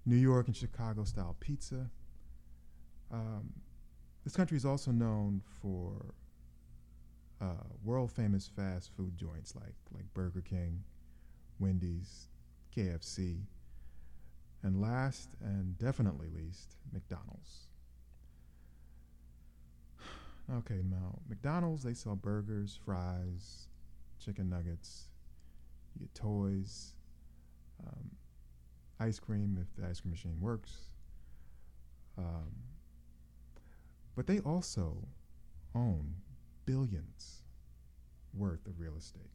New 0.06 0.18
York 0.18 0.48
and 0.48 0.56
Chicago 0.56 1.06
style 1.06 1.38
pizza. 1.40 1.90
Um, 3.14 3.54
this 4.26 4.36
country 4.36 4.58
is 4.58 4.66
also 4.66 4.92
known 4.92 5.42
for 5.62 6.14
uh, 7.42 7.64
world 7.82 8.12
famous 8.12 8.50
fast 8.54 8.92
food 8.98 9.18
joints 9.18 9.56
like 9.56 9.76
like 9.94 10.06
Burger 10.14 10.42
King, 10.42 10.84
Wendy's, 11.60 12.28
KFC, 12.76 13.38
and 14.64 14.82
last 14.82 15.30
and 15.42 15.78
definitely 15.78 16.28
least, 16.36 16.76
McDonald's. 16.92 17.68
Okay, 20.52 20.82
now 20.90 21.20
McDonald's 21.28 21.84
they 21.84 21.94
sell 21.94 22.16
burgers, 22.16 22.78
fries, 22.86 23.68
chicken 24.24 24.50
nuggets, 24.50 25.10
you 25.96 26.06
get 26.06 26.14
toys, 26.14 26.94
um, 27.86 28.12
ice 29.00 29.20
cream 29.20 29.58
if 29.60 29.76
the 29.76 29.90
ice 29.90 30.02
cream 30.02 30.12
machine 30.12 30.38
works. 30.40 30.90
Um, 32.18 32.52
but 34.16 34.28
they 34.28 34.40
also 34.40 35.08
own 35.74 36.16
billions 36.66 37.44
worth 38.34 38.66
of 38.68 38.80
real 38.80 38.96
estate. 38.98 39.30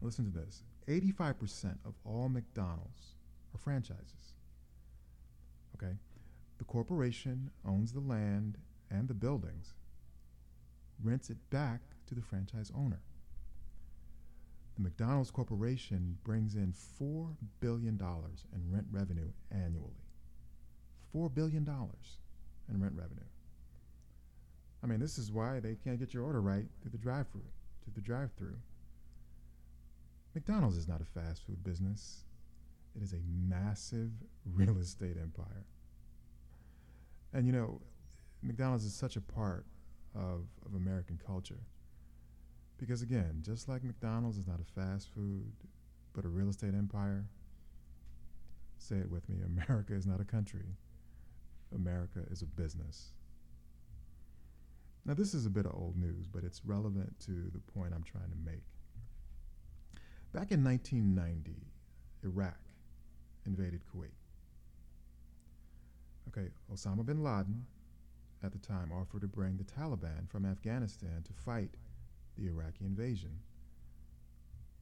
Listen 0.00 0.24
to 0.24 0.30
this 0.30 0.64
85% 0.88 1.76
of 1.84 1.94
all 2.04 2.28
McDonald's 2.28 3.14
are 3.54 3.58
franchises. 3.58 4.34
Okay? 5.76 5.94
The 6.58 6.64
corporation 6.64 7.50
owns 7.64 7.92
the 7.92 8.00
land 8.00 8.58
and 8.92 9.08
the 9.08 9.14
buildings, 9.14 9.74
rents 11.02 11.30
it 11.30 11.38
back 11.50 11.80
to 12.06 12.14
the 12.14 12.22
franchise 12.22 12.70
owner. 12.76 13.00
The 14.76 14.82
McDonald's 14.82 15.30
Corporation 15.30 16.18
brings 16.24 16.54
in 16.54 16.72
$4 17.00 17.34
billion 17.60 18.00
in 18.00 18.72
rent 18.72 18.86
revenue 18.90 19.28
annually. 19.50 20.00
$4 21.14 21.34
billion 21.34 21.68
in 21.68 22.80
rent 22.80 22.94
revenue. 22.96 23.24
I 24.82 24.86
mean, 24.86 24.98
this 24.98 25.18
is 25.18 25.30
why 25.30 25.60
they 25.60 25.76
can't 25.84 25.98
get 25.98 26.14
your 26.14 26.24
order 26.24 26.40
right 26.40 26.66
through 26.80 26.90
the 26.90 26.98
drive-through, 26.98 27.42
to 27.84 27.90
the 27.94 28.00
drive-through. 28.00 28.56
McDonald's 30.34 30.76
is 30.76 30.88
not 30.88 31.00
a 31.00 31.04
fast 31.04 31.44
food 31.46 31.62
business. 31.62 32.24
It 32.96 33.02
is 33.02 33.12
a 33.12 33.20
massive 33.48 34.10
real 34.54 34.78
estate 34.78 35.16
empire. 35.20 35.66
And 37.34 37.46
you 37.46 37.52
know, 37.52 37.80
McDonald's 38.42 38.84
is 38.84 38.94
such 38.94 39.16
a 39.16 39.20
part 39.20 39.66
of, 40.14 40.46
of 40.66 40.74
American 40.74 41.18
culture. 41.24 41.60
Because 42.78 43.02
again, 43.02 43.38
just 43.42 43.68
like 43.68 43.84
McDonald's 43.84 44.38
is 44.38 44.46
not 44.46 44.60
a 44.60 44.80
fast 44.80 45.08
food, 45.14 45.52
but 46.14 46.24
a 46.24 46.28
real 46.28 46.48
estate 46.48 46.74
empire, 46.74 47.24
say 48.78 48.96
it 48.96 49.10
with 49.10 49.28
me 49.28 49.36
America 49.68 49.94
is 49.94 50.06
not 50.06 50.20
a 50.20 50.24
country, 50.24 50.66
America 51.74 52.20
is 52.30 52.42
a 52.42 52.46
business. 52.46 53.12
Now, 55.04 55.14
this 55.14 55.34
is 55.34 55.46
a 55.46 55.50
bit 55.50 55.66
of 55.66 55.74
old 55.74 55.96
news, 55.96 56.28
but 56.28 56.44
it's 56.44 56.64
relevant 56.64 57.18
to 57.20 57.50
the 57.52 57.58
point 57.58 57.92
I'm 57.94 58.04
trying 58.04 58.30
to 58.30 58.36
make. 58.44 58.62
Back 60.32 60.52
in 60.52 60.62
1990, 60.62 61.56
Iraq 62.22 62.58
invaded 63.44 63.82
Kuwait. 63.92 64.14
Okay, 66.28 66.48
Osama 66.72 67.04
bin 67.04 67.22
Laden 67.22 67.66
at 68.44 68.52
the 68.52 68.58
time 68.58 68.90
offered 68.92 69.20
to 69.22 69.28
bring 69.28 69.56
the 69.56 69.64
Taliban 69.64 70.28
from 70.28 70.44
Afghanistan 70.44 71.22
to 71.24 71.32
fight 71.32 71.70
the 72.36 72.46
Iraqi 72.46 72.84
invasion. 72.84 73.38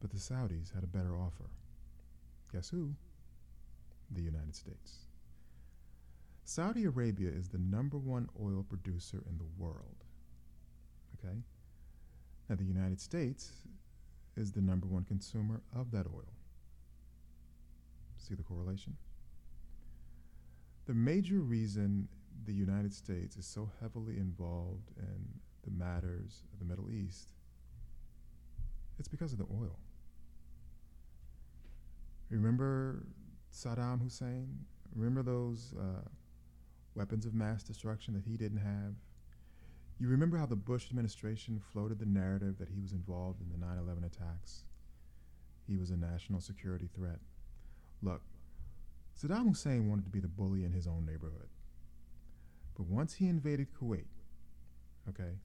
But 0.00 0.10
the 0.10 0.16
Saudis 0.16 0.74
had 0.74 0.82
a 0.82 0.88
better 0.88 1.16
offer. 1.18 1.50
Guess 2.52 2.70
who? 2.70 2.94
The 4.10 4.22
United 4.22 4.56
States. 4.56 5.06
Saudi 6.44 6.84
Arabia 6.84 7.28
is 7.28 7.48
the 7.48 7.58
number 7.58 7.98
one 7.98 8.28
oil 8.42 8.64
producer 8.68 9.22
in 9.28 9.38
the 9.38 9.44
world. 9.56 10.04
Okay? 11.18 11.36
Now, 12.48 12.56
the 12.56 12.64
United 12.64 13.00
States 13.00 13.52
is 14.36 14.50
the 14.50 14.60
number 14.60 14.86
one 14.86 15.04
consumer 15.04 15.60
of 15.76 15.90
that 15.92 16.06
oil. 16.06 16.32
See 18.16 18.34
the 18.34 18.42
correlation? 18.42 18.96
The 20.86 20.94
major 20.94 21.38
reason 21.38 22.08
the 22.44 22.52
United 22.52 22.92
States 22.92 23.36
is 23.36 23.46
so 23.46 23.70
heavily 23.80 24.16
involved 24.16 24.90
in 24.98 25.40
the 25.64 25.70
matters 25.70 26.42
of 26.52 26.58
the 26.58 26.64
Middle 26.64 26.90
East, 26.90 27.30
it's 28.98 29.08
because 29.08 29.32
of 29.32 29.38
the 29.38 29.46
oil. 29.52 29.78
Remember 32.30 33.06
Saddam 33.52 34.00
Hussein? 34.02 34.64
Remember 34.94 35.22
those 35.22 35.74
uh, 35.78 36.08
weapons 36.94 37.26
of 37.26 37.34
mass 37.34 37.62
destruction 37.62 38.14
that 38.14 38.24
he 38.24 38.36
didn't 38.36 38.58
have? 38.58 38.94
You 39.98 40.08
remember 40.08 40.38
how 40.38 40.46
the 40.46 40.56
Bush 40.56 40.86
administration 40.90 41.60
floated 41.72 41.98
the 41.98 42.06
narrative 42.06 42.56
that 42.58 42.68
he 42.68 42.80
was 42.80 42.92
involved 42.92 43.40
in 43.40 43.50
the 43.50 43.58
9 43.58 43.78
11 43.78 44.04
attacks? 44.04 44.64
He 45.66 45.76
was 45.76 45.90
a 45.90 45.96
national 45.96 46.40
security 46.40 46.88
threat. 46.94 47.18
Look, 48.02 48.22
Saddam 49.20 49.48
Hussein 49.48 49.88
wanted 49.88 50.04
to 50.04 50.10
be 50.10 50.20
the 50.20 50.28
bully 50.28 50.64
in 50.64 50.72
his 50.72 50.86
own 50.86 51.04
neighborhood. 51.04 51.48
But 52.80 52.88
once 52.88 53.12
he 53.12 53.28
invaded 53.28 53.74
Kuwait, 53.78 54.06
okay, 55.06 55.36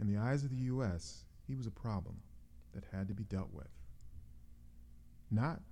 in 0.00 0.06
the 0.06 0.20
eyes 0.20 0.44
of 0.44 0.50
the 0.50 0.66
U.S., 0.66 1.24
he 1.44 1.56
was 1.56 1.66
a 1.66 1.70
problem 1.72 2.20
that 2.74 2.84
had 2.92 3.08
to 3.08 3.14
be 3.14 3.24
dealt 3.24 3.52
with. 3.52 3.66
Not 5.28 5.62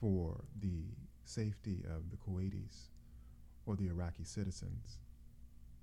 for 0.00 0.44
the 0.60 0.84
safety 1.24 1.82
of 1.84 2.10
the 2.12 2.16
Kuwaitis 2.16 2.90
or 3.66 3.74
the 3.74 3.88
Iraqi 3.88 4.22
citizens, 4.22 5.00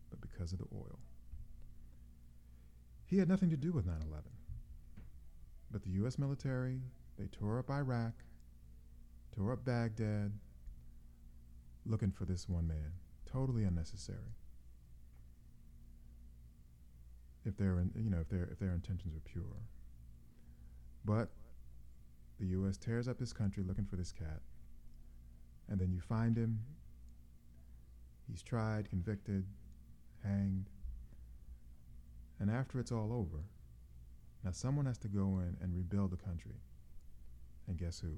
but 0.10 0.22
because 0.22 0.54
of 0.54 0.60
the 0.60 0.68
oil. 0.74 0.98
He 3.06 3.18
had 3.18 3.28
nothing 3.28 3.50
to 3.50 3.58
do 3.58 3.74
with 3.74 3.86
9 3.86 3.96
11. 3.96 4.32
But 5.72 5.84
the 5.84 5.90
U.S. 5.90 6.18
military, 6.18 6.80
they 7.20 7.28
tore 7.28 7.60
up 7.60 7.70
Iraq, 7.70 8.14
tore 9.36 9.52
up 9.52 9.66
Baghdad, 9.66 10.32
looking 11.86 12.12
for 12.12 12.24
this 12.24 12.48
one 12.48 12.66
man. 12.66 12.94
Totally 13.32 13.64
unnecessary. 13.64 14.36
If 17.46 17.58
their, 17.58 17.84
you 17.96 18.10
know, 18.10 18.20
if 18.20 18.30
their, 18.30 18.50
if 18.52 18.60
their 18.60 18.74
intentions 18.74 19.16
are 19.16 19.22
pure. 19.22 19.44
But 21.06 21.30
the 22.40 22.48
U.S. 22.48 22.78
tears 22.78 23.08
up 23.08 23.18
this 23.18 23.34
country 23.34 23.64
looking 23.64 23.86
for 23.86 23.96
this 23.96 24.12
cat. 24.12 24.42
And 25.70 25.80
then 25.80 25.92
you 25.92 26.00
find 26.00 26.38
him. 26.38 26.60
He's 28.30 28.44
tried, 28.44 28.90
convicted, 28.90 29.46
hanged. 30.24 30.70
And 32.40 32.52
after 32.52 32.80
it's 32.80 32.92
all 32.92 33.12
over, 33.14 33.44
now 34.44 34.52
someone 34.52 34.86
has 34.86 34.98
to 35.00 35.08
go 35.08 35.40
in 35.40 35.58
and 35.62 35.76
rebuild 35.76 36.12
the 36.12 36.18
country. 36.18 36.60
And 37.68 37.78
guess 37.78 38.00
who? 38.00 38.14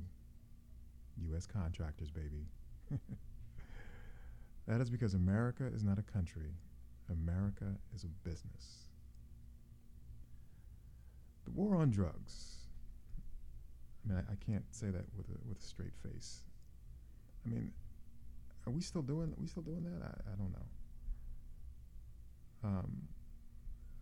U.S. 1.29 1.45
contractors, 1.45 2.11
baby. 2.11 2.47
that 4.69 4.81
is 4.81 4.89
because 4.89 5.15
America 5.15 5.65
is 5.73 5.83
not 5.83 5.97
a 5.97 6.03
country, 6.03 6.53
America 7.11 7.65
is 7.95 8.03
a 8.03 8.27
business. 8.27 8.85
The 11.45 11.51
war 11.51 11.75
on 11.75 11.89
drugs. 11.89 12.57
I 14.05 14.13
mean, 14.13 14.23
I, 14.29 14.33
I 14.33 14.35
can't 14.45 14.63
say 14.69 14.87
that 14.87 15.05
with 15.17 15.27
a, 15.27 15.47
with 15.47 15.57
a 15.57 15.61
straight 15.61 15.95
face. 16.03 16.41
I 17.45 17.49
mean, 17.49 17.71
are 18.67 18.71
we 18.71 18.81
still 18.81 19.01
doing? 19.01 19.31
Are 19.31 19.41
we 19.41 19.47
still 19.47 19.63
doing 19.63 19.83
that? 19.83 20.05
I, 20.05 20.33
I 20.33 20.35
don't 20.37 20.51
know. 20.51 20.67
Um, 22.63 23.01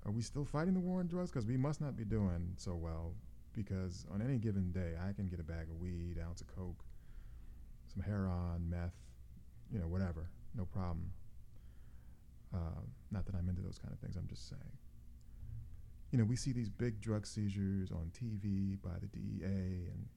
are 0.05 0.11
we 0.11 0.21
still 0.21 0.43
fighting 0.43 0.73
the 0.73 0.81
war 0.81 0.99
on 0.99 1.07
drugs? 1.07 1.31
Because 1.31 1.45
we 1.45 1.55
must 1.55 1.79
not 1.79 1.95
be 1.95 2.03
doing 2.03 2.53
so 2.57 2.75
well. 2.75 3.13
Because 3.53 4.05
on 4.13 4.21
any 4.21 4.37
given 4.37 4.71
day, 4.71 4.95
I 5.01 5.13
can 5.13 5.27
get 5.27 5.39
a 5.39 5.43
bag 5.43 5.69
of 5.69 5.79
weed, 5.79 6.17
ounce 6.21 6.41
of 6.41 6.47
coke, 6.47 6.83
some 7.93 8.03
heroin, 8.03 8.69
meth, 8.69 8.93
you 9.71 9.79
know, 9.79 9.87
whatever, 9.87 10.29
no 10.57 10.65
problem. 10.65 11.11
Uh, 12.53 12.81
not 13.11 13.25
that 13.25 13.35
I'm 13.35 13.47
into 13.47 13.61
those 13.61 13.77
kind 13.77 13.93
of 13.93 13.99
things. 13.99 14.15
I'm 14.15 14.27
just 14.27 14.49
saying. 14.49 14.77
You 16.11 16.17
know, 16.17 16.25
we 16.25 16.35
see 16.35 16.53
these 16.53 16.69
big 16.69 17.01
drug 17.01 17.25
seizures 17.25 17.91
on 17.91 18.11
TV 18.17 18.81
by 18.81 18.97
the 18.99 19.07
DEA 19.07 19.89
and 19.91 20.07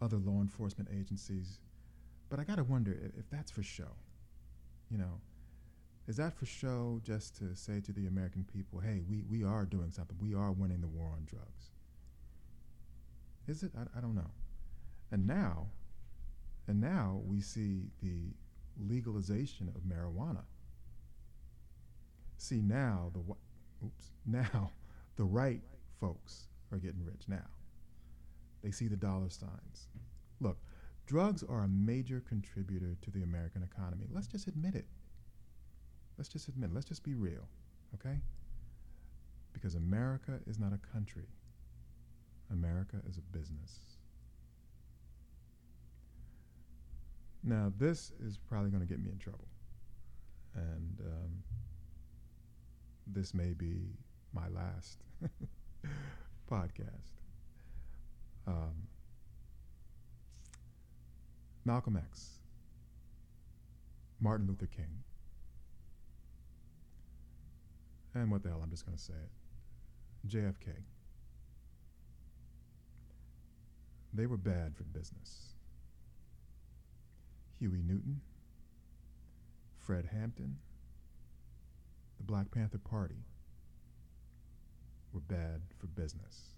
other 0.00 0.18
law 0.18 0.40
enforcement 0.40 0.90
agencies, 0.96 1.58
but 2.28 2.38
I 2.38 2.44
gotta 2.44 2.62
wonder 2.62 2.92
if, 2.92 3.18
if 3.18 3.30
that's 3.30 3.50
for 3.50 3.62
show. 3.62 3.96
You 4.90 4.98
know, 4.98 5.20
is 6.06 6.16
that 6.16 6.34
for 6.34 6.46
show 6.46 7.00
just 7.02 7.36
to 7.36 7.54
say 7.54 7.80
to 7.80 7.92
the 7.92 8.06
American 8.06 8.44
people, 8.44 8.80
hey, 8.80 9.02
we, 9.08 9.24
we 9.28 9.44
are 9.44 9.64
doing 9.64 9.90
something. 9.90 10.16
We 10.20 10.34
are 10.34 10.52
winning 10.52 10.80
the 10.80 10.88
war 10.88 11.10
on 11.14 11.24
drugs? 11.26 11.72
Is 13.46 13.62
it? 13.62 13.72
I, 13.76 13.98
I 13.98 14.00
don't 14.00 14.14
know. 14.14 14.30
And 15.10 15.26
now, 15.26 15.66
and 16.66 16.80
now 16.80 17.20
we 17.26 17.40
see 17.40 17.90
the 18.02 18.34
legalization 18.78 19.72
of 19.74 19.82
marijuana. 19.82 20.42
See 22.36 22.60
now 22.60 23.10
the 23.12 23.20
oops 23.84 24.12
now 24.26 24.70
the 25.16 25.24
right 25.24 25.60
folks 26.00 26.46
are 26.72 26.78
getting 26.78 27.04
rich 27.04 27.22
now. 27.28 27.46
They 28.62 28.70
see 28.70 28.88
the 28.88 28.96
dollar 28.96 29.30
signs. 29.30 29.88
Look, 30.40 30.58
drugs 31.06 31.42
are 31.42 31.62
a 31.62 31.68
major 31.68 32.22
contributor 32.26 32.96
to 33.02 33.10
the 33.10 33.22
American 33.22 33.62
economy. 33.62 34.06
Let's 34.12 34.26
just 34.26 34.46
admit 34.46 34.74
it. 34.74 34.86
Let's 36.16 36.28
just 36.28 36.48
admit, 36.48 36.74
let's 36.74 36.86
just 36.86 37.04
be 37.04 37.14
real, 37.14 37.48
okay? 37.94 38.18
Because 39.52 39.76
America 39.76 40.40
is 40.48 40.58
not 40.58 40.72
a 40.72 40.92
country, 40.92 41.28
America 42.50 42.96
is 43.08 43.18
a 43.18 43.36
business. 43.36 43.97
Now, 47.42 47.72
this 47.78 48.12
is 48.24 48.36
probably 48.36 48.70
going 48.70 48.82
to 48.82 48.88
get 48.88 49.02
me 49.02 49.10
in 49.10 49.18
trouble. 49.18 49.48
And 50.54 51.00
um, 51.00 51.42
this 53.06 53.32
may 53.32 53.52
be 53.52 53.96
my 54.32 54.48
last 54.48 54.98
podcast. 56.50 57.14
Um, 58.46 58.88
Malcolm 61.64 61.96
X, 61.96 62.40
Martin 64.20 64.46
Luther 64.46 64.66
King, 64.66 65.04
and 68.14 68.30
what 68.30 68.42
the 68.42 68.48
hell, 68.48 68.60
I'm 68.62 68.70
just 68.70 68.86
going 68.86 68.96
to 68.96 69.02
say 69.02 69.12
it 69.12 69.30
JFK. 70.26 70.72
They 74.14 74.26
were 74.26 74.36
bad 74.36 74.74
for 74.76 74.84
business. 74.84 75.54
Huey 77.58 77.82
Newton, 77.82 78.20
Fred 79.78 80.06
Hampton, 80.12 80.58
the 82.18 82.22
Black 82.22 82.50
Panther 82.50 82.78
Party 82.78 83.24
were 85.12 85.20
bad 85.20 85.62
for 85.78 85.86
business. 85.88 86.54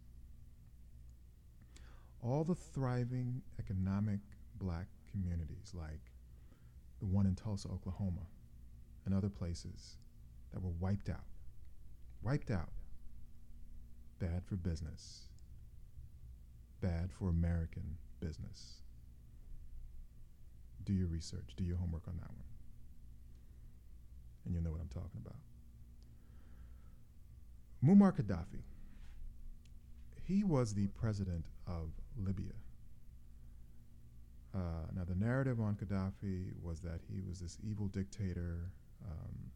All 2.22 2.44
the 2.44 2.54
thriving 2.54 3.40
economic 3.58 4.20
black 4.58 4.86
communities, 5.10 5.72
like 5.74 6.12
the 6.98 7.06
one 7.06 7.24
in 7.24 7.34
Tulsa, 7.34 7.68
Oklahoma, 7.68 8.26
and 9.06 9.14
other 9.14 9.30
places 9.30 9.96
that 10.52 10.62
were 10.62 10.74
wiped 10.78 11.08
out, 11.08 11.24
wiped 12.22 12.50
out, 12.50 12.72
bad 14.18 14.44
for 14.44 14.56
business, 14.56 15.28
bad 16.82 17.10
for 17.10 17.30
American 17.30 17.96
business. 18.20 18.82
Do 20.84 20.92
your 20.92 21.08
research, 21.08 21.54
do 21.56 21.64
your 21.64 21.76
homework 21.76 22.08
on 22.08 22.16
that 22.16 22.28
one. 22.28 22.46
And 24.44 24.54
you'll 24.54 24.64
know 24.64 24.70
what 24.70 24.80
I'm 24.80 24.88
talking 24.88 25.20
about. 25.24 25.36
Muammar 27.84 28.12
Gaddafi, 28.12 28.62
he 30.22 30.44
was 30.44 30.74
the 30.74 30.86
president 30.88 31.46
of 31.66 31.90
Libya. 32.16 32.52
Uh, 34.54 34.86
now, 34.94 35.04
the 35.04 35.14
narrative 35.14 35.60
on 35.60 35.76
Gaddafi 35.76 36.52
was 36.60 36.80
that 36.80 37.00
he 37.08 37.20
was 37.20 37.40
this 37.40 37.56
evil 37.62 37.86
dictator, 37.86 38.70
um, 39.04 39.50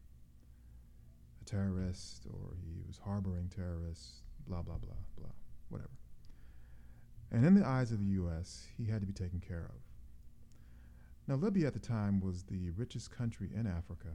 a 1.41 1.45
terrorist, 1.45 2.25
or 2.31 2.55
he 2.63 2.81
was 2.87 2.97
harboring 2.97 3.49
terrorists, 3.53 4.21
blah, 4.47 4.61
blah, 4.61 4.77
blah, 4.77 4.95
blah, 5.17 5.29
whatever. 5.69 5.89
And 7.31 7.45
in 7.45 7.53
the 7.53 7.65
eyes 7.65 7.91
of 7.91 7.99
the 7.99 8.05
U.S., 8.05 8.65
he 8.77 8.85
had 8.85 9.01
to 9.01 9.07
be 9.07 9.13
taken 9.13 9.41
care 9.45 9.65
of. 9.65 9.84
Now, 11.27 11.35
Libya 11.35 11.67
at 11.67 11.73
the 11.73 11.79
time 11.79 12.19
was 12.19 12.43
the 12.43 12.69
richest 12.71 13.09
country 13.09 13.49
in 13.53 13.65
Africa 13.65 14.09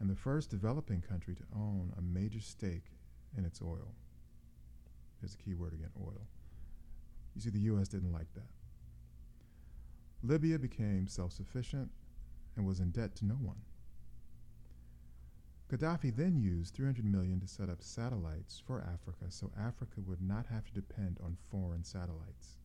and 0.00 0.08
the 0.08 0.16
first 0.16 0.50
developing 0.50 1.02
country 1.02 1.34
to 1.34 1.42
own 1.54 1.92
a 1.96 2.02
major 2.02 2.40
stake 2.40 2.86
in 3.36 3.44
its 3.44 3.60
oil. 3.60 3.94
There's 5.20 5.34
a 5.34 5.38
key 5.38 5.54
word 5.54 5.74
again 5.74 5.90
oil. 6.00 6.26
You 7.34 7.40
see, 7.42 7.50
the 7.50 7.60
U.S. 7.60 7.88
didn't 7.88 8.12
like 8.12 8.32
that. 8.34 8.48
Libya 10.22 10.58
became 10.58 11.06
self 11.06 11.32
sufficient 11.32 11.90
and 12.56 12.66
was 12.66 12.80
in 12.80 12.90
debt 12.90 13.14
to 13.16 13.26
no 13.26 13.34
one. 13.34 13.60
Gaddafi 15.70 16.14
then 16.14 16.36
used 16.36 16.74
300 16.74 17.04
million 17.04 17.40
to 17.40 17.46
set 17.46 17.70
up 17.70 17.82
satellites 17.82 18.62
for 18.66 18.80
Africa 18.80 19.30
so 19.30 19.50
Africa 19.58 20.00
would 20.06 20.20
not 20.20 20.46
have 20.46 20.66
to 20.66 20.72
depend 20.72 21.18
on 21.24 21.36
foreign 21.50 21.82
satellites. 21.84 22.58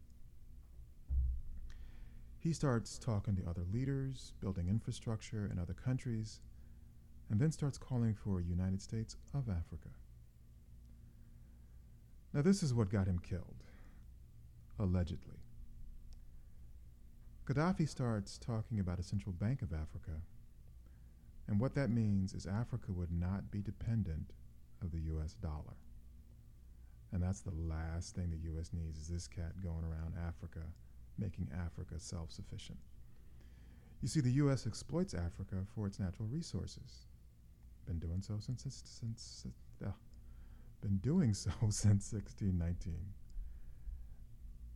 He 2.39 2.54
starts 2.54 2.97
talking 2.97 3.36
to 3.36 3.50
other 3.50 3.63
leaders, 3.71 4.34
building 4.39 4.67
infrastructure 4.69 5.50
in 5.52 5.60
other 5.60 5.73
countries, 5.73 6.39
and 7.30 7.39
then 7.39 7.52
starts 7.52 7.78
calling 7.78 8.13
for 8.13 8.39
a 8.39 8.43
United 8.43 8.82
States 8.82 9.15
of 9.34 9.50
Africa. 9.50 9.89
Now, 12.34 12.41
this 12.41 12.62
is 12.62 12.73
what 12.73 12.89
got 12.89 13.08
him 13.08 13.19
killed, 13.19 13.63
allegedly. 14.80 15.39
Gaddafi 17.45 17.88
starts 17.88 18.38
talking 18.38 18.80
about 18.80 19.00
a 19.00 19.04
central 19.04 19.34
bank 19.34 19.62
of 19.62 19.73
Africa, 19.73 20.21
and 21.47 21.60
what 21.60 21.76
that 21.76 21.89
means 21.89 22.34
is 22.34 22.45
Africa 22.45 22.91
would 22.91 23.12
not 23.12 23.50
be 23.50 23.62
dependent 23.62 24.34
of 24.82 24.91
the 24.91 25.00
US 25.13 25.34
dollar. 25.34 25.78
And 27.12 27.23
that's 27.23 27.39
the 27.41 27.56
last 27.56 28.15
thing 28.15 28.30
the 28.30 28.52
US 28.52 28.71
needs 28.73 29.00
is 29.00 29.08
this 29.08 29.28
cat 29.28 29.62
going 29.63 29.86
around 29.86 30.13
Africa, 30.28 30.60
making 31.17 31.49
Africa 31.65 31.95
self 31.97 32.32
sufficient. 32.32 32.80
You 34.01 34.08
see, 34.08 34.21
the 34.21 34.32
US 34.43 34.67
exploits 34.67 35.13
Africa 35.13 35.56
for 35.73 35.88
its 35.88 35.99
natural 35.99 36.27
resources. 36.27 37.08
Been 37.86 37.99
doing 37.99 38.21
so 38.21 38.36
since, 38.39 38.63
since, 38.63 38.84
since 38.84 39.56
uh, 39.86 39.91
been 40.82 40.97
doing 40.97 41.34
so 41.34 41.51
since 41.69 42.12
1619. 42.12 42.95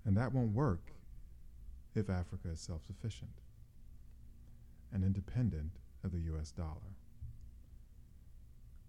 And 0.05 0.17
that 0.17 0.33
won't 0.33 0.53
work 0.53 0.91
if 1.93 2.09
Africa 2.09 2.49
is 2.51 2.59
self 2.59 2.83
sufficient 2.85 3.41
and 4.93 5.03
independent 5.03 5.71
of 6.03 6.11
the 6.11 6.19
US 6.33 6.51
dollar. 6.51 6.95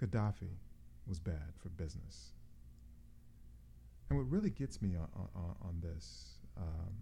Gaddafi 0.01 0.57
was 1.07 1.21
bad 1.21 1.55
for 1.59 1.69
business. 1.71 2.33
And 4.09 4.19
what 4.19 4.31
really 4.31 4.51
gets 4.51 4.83
me 4.83 4.95
on, 4.97 5.09
on, 5.35 5.57
on 5.63 5.81
this, 5.81 6.39
um, 6.57 6.93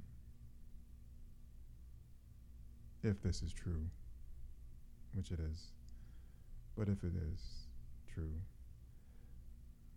if 3.03 3.23
this 3.23 3.43
is 3.43 3.53
true, 3.53 3.87
which 5.15 5.31
it 5.31 5.41
is, 5.41 5.73
but 6.77 6.89
if 6.89 7.03
it 7.03 7.13
is 7.33 7.67
true, 8.13 8.33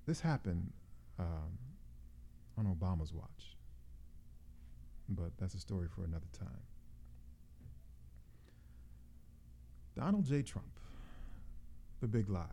this 0.05 0.19
happened 0.19 0.71
um, 1.19 1.57
on 2.57 2.65
Obama's 2.65 3.13
watch. 3.13 3.57
But 5.09 5.31
that's 5.37 5.53
a 5.53 5.59
story 5.59 5.87
for 5.87 6.03
another 6.03 6.27
time. 6.37 6.61
Donald 9.95 10.25
J. 10.25 10.41
Trump, 10.41 10.79
the 12.01 12.07
big 12.07 12.29
lie, 12.29 12.47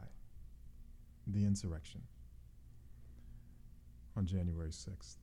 the 1.27 1.45
insurrection 1.45 2.03
on 4.17 4.27
January 4.27 4.71
6th. 4.71 5.17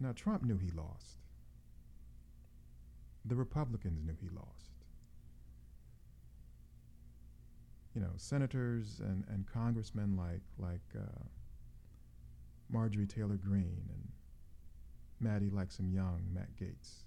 Now, 0.00 0.12
Trump 0.12 0.44
knew 0.44 0.58
he 0.58 0.70
lost. 0.70 1.23
The 3.24 3.34
Republicans 3.34 4.04
knew 4.04 4.16
he 4.20 4.28
lost. 4.28 4.74
you 7.94 8.00
know, 8.00 8.10
senators 8.16 9.00
and, 9.00 9.24
and 9.28 9.46
congressmen 9.46 10.16
like 10.16 10.42
like 10.58 10.82
uh, 10.96 11.22
Marjorie 12.68 13.06
Taylor 13.06 13.36
Greene 13.36 13.88
and 13.88 14.08
Matty 15.20 15.48
Lexham 15.48 15.92
Young, 15.94 16.22
Matt 16.32 16.56
Gaetz, 16.56 17.04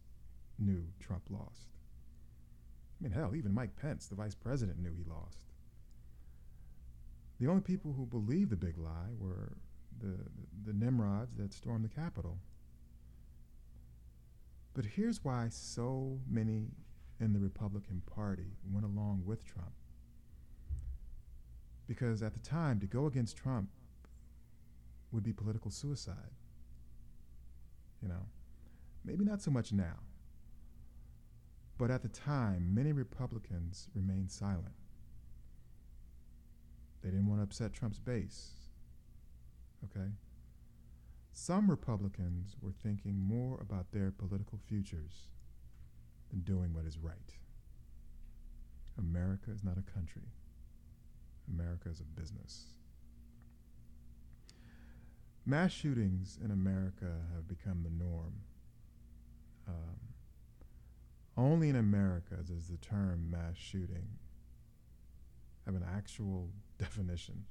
knew 0.58 0.84
Trump 1.00 1.24
lost. 1.30 1.68
I 3.00 3.04
mean, 3.04 3.12
hell, 3.12 3.36
even 3.36 3.54
Mike 3.54 3.76
Pence, 3.76 4.08
the 4.08 4.16
vice 4.16 4.34
president, 4.34 4.80
knew 4.80 4.94
he 4.96 5.04
lost. 5.04 5.52
The 7.40 7.48
only 7.48 7.62
people 7.62 7.94
who 7.94 8.06
believed 8.06 8.50
the 8.50 8.56
big 8.56 8.78
lie 8.78 9.14
were 9.20 9.58
the, 10.00 10.16
the 10.66 10.74
Nimrods 10.74 11.36
that 11.38 11.54
stormed 11.54 11.86
the 11.86 11.90
Capitol. 11.90 12.40
But 14.78 14.86
here's 14.86 15.24
why 15.24 15.48
so 15.50 16.20
many 16.30 16.68
in 17.20 17.34
the 17.34 17.40
Republican 17.40 18.04
Party 18.06 18.54
went 18.72 18.86
along 18.86 19.24
with 19.26 19.44
Trump 19.44 19.74
because 21.88 22.22
at 22.22 22.34
the 22.34 22.40
time, 22.40 22.80
to 22.82 22.86
go 22.86 23.08
against 23.08 23.38
Trump 23.38 23.70
would 25.12 25.24
be 25.24 25.34
political 25.34 25.72
suicide. 25.72 26.36
You 28.04 28.10
know, 28.10 28.28
maybe 29.04 29.26
not 29.26 29.42
so 29.42 29.50
much 29.50 29.72
now. 29.72 29.98
But 31.80 31.90
at 31.90 32.04
the 32.04 32.10
time, 32.10 32.76
many 32.76 32.92
Republicans 32.92 33.88
remained 33.96 34.30
silent. 34.30 34.76
They 37.02 37.10
didn't 37.10 37.26
want 37.26 37.40
to 37.40 37.44
upset 37.44 37.74
Trump's 37.74 38.00
base. 38.00 38.52
Okay? 39.86 40.10
Some 41.40 41.70
Republicans 41.70 42.56
were 42.64 42.72
thinking 42.72 43.16
more 43.16 43.60
about 43.62 43.92
their 43.92 44.10
political 44.10 44.58
futures 44.68 45.28
than 46.32 46.40
doing 46.40 46.74
what 46.74 46.86
is 46.86 46.98
right. 46.98 47.32
America 48.98 49.52
is 49.52 49.64
not 49.64 49.78
a 49.78 49.92
country. 49.94 50.24
America 51.48 51.90
is 51.90 52.00
a 52.00 52.20
business. 52.20 52.66
Mass 55.46 55.72
shootings 55.72 56.40
in 56.44 56.50
America 56.50 57.14
have 57.36 57.48
become 57.48 57.84
the 57.84 58.04
norm. 58.04 58.34
Um, 59.68 60.00
only 61.38 61.70
in 61.70 61.76
America 61.76 62.38
does 62.48 62.68
the 62.68 62.78
term 62.78 63.30
mass 63.30 63.56
shooting 63.56 64.08
have 65.68 65.76
an 65.76 65.86
actual 65.96 66.50
definition. 66.80 67.46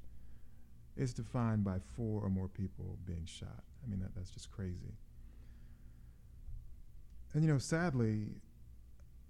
It's 0.97 1.13
defined 1.13 1.65
by 1.65 1.79
four 1.95 2.23
or 2.23 2.31
more 2.31 2.49
people 2.49 2.99
being 3.05 3.27
shot. 3.27 3.65
I 3.85 3.91
mean, 3.91 4.01
that, 4.01 4.15
that's 4.15 4.31
just 4.31 4.51
crazy. 4.51 4.95
And, 7.35 7.45
you 7.45 7.53
know, 7.53 7.59
sadly, 7.59 8.29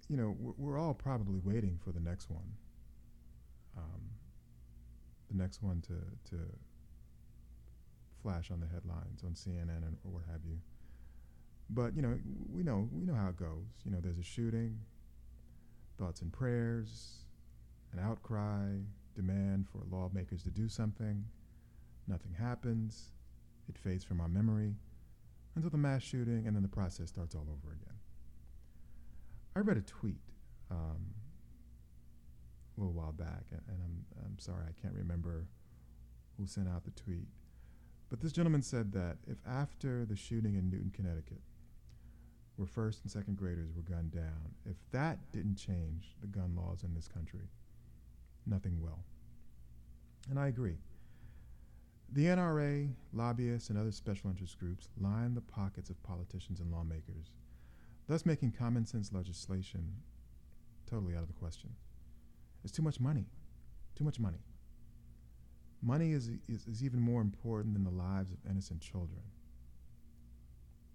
you 0.07 0.15
know, 0.15 0.35
we're, 0.39 0.53
we're 0.57 0.79
all 0.79 0.93
probably 0.93 1.39
waiting 1.43 1.77
for 1.83 1.91
the 1.91 1.99
next 1.99 2.29
one. 2.29 2.53
Um, 3.77 4.01
the 5.29 5.37
next 5.37 5.61
one 5.61 5.81
to 5.81 5.93
to 6.31 6.41
flash 8.23 8.49
on 8.51 8.59
the 8.59 8.67
headlines 8.67 9.23
on 9.23 9.31
CNN 9.31 9.85
and, 9.85 9.97
or 10.03 10.11
what 10.11 10.23
have 10.31 10.41
you. 10.45 10.57
But 11.69 11.95
you 11.95 12.01
know, 12.01 12.17
we 12.51 12.63
know 12.63 12.89
we 12.91 13.05
know 13.05 13.13
how 13.13 13.29
it 13.29 13.37
goes. 13.37 13.67
You 13.83 13.91
know, 13.91 13.99
there's 14.01 14.17
a 14.17 14.23
shooting, 14.23 14.79
thoughts 15.97 16.21
and 16.21 16.31
prayers, 16.31 17.25
an 17.93 17.99
outcry, 17.99 18.67
demand 19.15 19.67
for 19.69 19.81
lawmakers 19.91 20.43
to 20.43 20.49
do 20.49 20.69
something. 20.69 21.25
Nothing 22.07 22.33
happens. 22.33 23.11
It 23.67 23.77
fades 23.77 24.03
from 24.03 24.21
our 24.21 24.29
memory 24.29 24.75
until 25.55 25.69
the 25.69 25.77
mass 25.77 26.03
shooting, 26.03 26.47
and 26.47 26.55
then 26.55 26.63
the 26.63 26.69
process 26.69 27.09
starts 27.09 27.35
all 27.35 27.41
over 27.41 27.73
again. 27.73 27.95
I 29.55 29.59
read 29.59 29.77
a 29.77 29.81
tweet 29.81 30.21
um, 30.69 31.13
a 32.77 32.79
little 32.79 32.93
while 32.93 33.11
back, 33.11 33.45
and, 33.51 33.61
and 33.67 33.77
I'm, 33.83 34.25
I'm 34.25 34.39
sorry, 34.39 34.65
I 34.67 34.81
can't 34.81 34.93
remember 34.93 35.47
who 36.37 36.45
sent 36.45 36.67
out 36.69 36.85
the 36.85 36.91
tweet. 36.91 37.27
But 38.09 38.21
this 38.21 38.31
gentleman 38.31 38.61
said 38.61 38.93
that 38.93 39.17
if 39.27 39.37
after 39.45 40.05
the 40.05 40.15
shooting 40.15 40.55
in 40.55 40.69
Newtown, 40.69 40.91
Connecticut, 40.95 41.41
where 42.55 42.67
first 42.67 43.01
and 43.03 43.11
second 43.11 43.37
graders 43.37 43.69
were 43.75 43.81
gunned 43.81 44.11
down, 44.11 44.53
if 44.65 44.77
that 44.91 45.17
didn't 45.31 45.55
change 45.55 46.15
the 46.21 46.27
gun 46.27 46.55
laws 46.55 46.83
in 46.83 46.93
this 46.93 47.07
country, 47.07 47.49
nothing 48.45 48.79
will. 48.81 48.99
And 50.29 50.39
I 50.39 50.47
agree. 50.47 50.77
The 52.13 52.25
NRA, 52.25 52.89
lobbyists, 53.13 53.69
and 53.69 53.77
other 53.77 53.91
special 53.91 54.29
interest 54.29 54.57
groups 54.59 54.89
line 54.99 55.33
the 55.33 55.41
pockets 55.41 55.89
of 55.89 56.01
politicians 56.03 56.61
and 56.61 56.71
lawmakers, 56.71 57.31
thus 58.07 58.25
making 58.25 58.53
common 58.53 58.85
sense 58.85 59.11
legislation 59.11 59.93
totally 60.89 61.15
out 61.15 61.21
of 61.21 61.27
the 61.27 61.33
question. 61.33 61.69
It's 62.63 62.71
too 62.71 62.81
much 62.81 62.99
money. 62.99 63.25
Too 63.95 64.03
much 64.03 64.19
money. 64.19 64.39
Money 65.81 66.13
is, 66.13 66.29
is, 66.47 66.65
is 66.65 66.83
even 66.83 66.99
more 66.99 67.21
important 67.21 67.73
than 67.73 67.83
the 67.83 67.89
lives 67.89 68.31
of 68.31 68.37
innocent 68.49 68.81
children. 68.81 69.21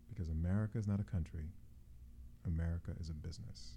Because 0.08 0.28
America 0.28 0.78
is 0.78 0.86
not 0.86 0.98
a 0.98 1.04
country, 1.04 1.44
America 2.46 2.92
is 3.00 3.10
a 3.10 3.14
business. 3.14 3.72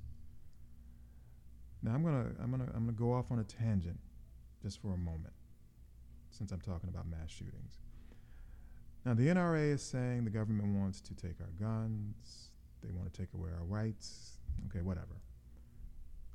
Now 1.82 1.94
I'm 1.94 2.04
gonna 2.04 2.32
I'm 2.42 2.50
gonna 2.50 2.68
I'm 2.74 2.86
gonna 2.86 2.92
go 2.94 3.14
off 3.14 3.32
on 3.32 3.40
a 3.40 3.44
tangent 3.44 4.00
just 4.62 4.82
for 4.82 4.94
a 4.94 4.98
moment, 4.98 5.34
since 6.38 6.52
I'm 6.52 6.62
talking 6.62 6.90
about 6.90 7.08
mass 7.10 7.30
shootings. 7.30 7.80
Now 9.06 9.14
the 9.14 9.28
NRA 9.28 9.74
is 9.74 9.82
saying 9.82 10.26
the 10.26 10.32
government 10.32 10.76
wants 10.76 11.00
to 11.02 11.16
take 11.16 11.40
our 11.40 11.52
guns, 11.60 12.50
they 12.84 12.92
want 12.92 13.12
to 13.12 13.20
take 13.22 13.34
away 13.34 13.50
our 13.58 13.64
rights. 13.64 14.40
Okay, 14.68 14.82
whatever. 14.82 15.22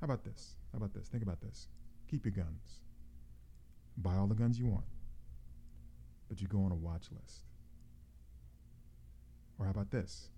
How 0.01 0.07
about 0.07 0.25
this? 0.25 0.57
How 0.73 0.79
about 0.79 0.95
this? 0.95 1.09
Think 1.09 1.23
about 1.23 1.41
this. 1.41 1.69
Keep 2.11 2.25
your 2.25 2.33
guns. 2.33 2.81
Buy 3.99 4.15
all 4.17 4.27
the 4.27 4.35
guns 4.35 4.59
you 4.59 4.67
want, 4.67 4.85
but 6.29 6.41
you 6.41 6.49
go 6.49 6.63
on 6.63 6.73
a 6.73 6.77
watch 6.77 7.09
list. 7.13 7.45
Or 9.59 9.67
how 9.67 9.73
about 9.73 9.91
this? 9.91 10.29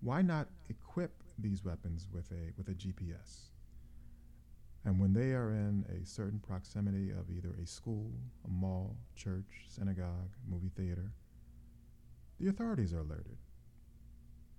Why 0.00 0.20
not 0.20 0.48
equip 0.68 1.22
these 1.38 1.64
weapons 1.64 2.06
with 2.12 2.30
a 2.32 2.52
with 2.58 2.68
a 2.68 2.72
GPS? 2.72 3.51
And 4.84 4.98
when 4.98 5.12
they 5.12 5.32
are 5.32 5.50
in 5.50 5.84
a 5.88 6.04
certain 6.04 6.40
proximity 6.40 7.10
of 7.10 7.30
either 7.30 7.54
a 7.62 7.66
school, 7.66 8.10
a 8.44 8.50
mall, 8.50 8.96
church, 9.14 9.66
synagogue, 9.68 10.30
movie 10.48 10.72
theater, 10.76 11.12
the 12.40 12.48
authorities 12.48 12.92
are 12.92 13.00
alerted. 13.00 13.36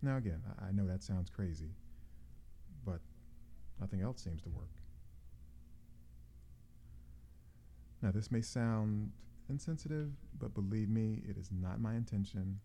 Now, 0.02 0.18
again, 0.18 0.42
I, 0.62 0.72
know 0.72 0.88
that 0.88 1.04
sounds 1.04 1.30
crazy, 1.30 1.72
but 2.86 3.00
nothing 3.80 4.02
else 4.02 4.24
seems 4.24 4.42
to 4.44 4.50
work. 4.50 4.72
Now, 8.02 8.12
this 8.12 8.32
may 8.32 8.42
sound 8.42 9.12
insensitive, 9.50 10.12
but 10.40 10.54
believe 10.54 10.90
me, 10.90 11.22
it 11.28 11.38
is 11.38 11.50
not 11.52 11.82
my 11.82 11.96
intention. 11.96 12.60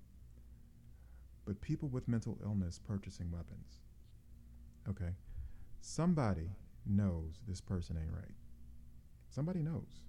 But 1.45 1.61
people 1.61 1.89
with 1.89 2.09
mental 2.09 2.39
illness 2.43 2.79
purchasing 2.79 3.31
weapons. 3.31 3.81
Okay? 4.89 5.15
Somebody 5.81 6.51
knows 6.89 7.41
this 7.47 7.61
person 7.61 7.97
ain't 7.97 8.13
right. 8.13 8.35
Somebody 9.31 9.61
knows. 9.61 10.03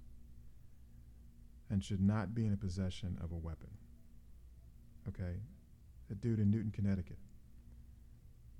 And 1.70 1.84
should 1.84 2.02
not 2.02 2.34
be 2.34 2.46
in 2.46 2.58
possession 2.58 3.18
of 3.24 3.32
a 3.32 3.36
weapon. 3.36 3.70
Okay? 5.08 5.39
A 6.12 6.15
dude 6.15 6.39
in 6.39 6.50
Newtown, 6.50 6.72
Connecticut. 6.72 7.20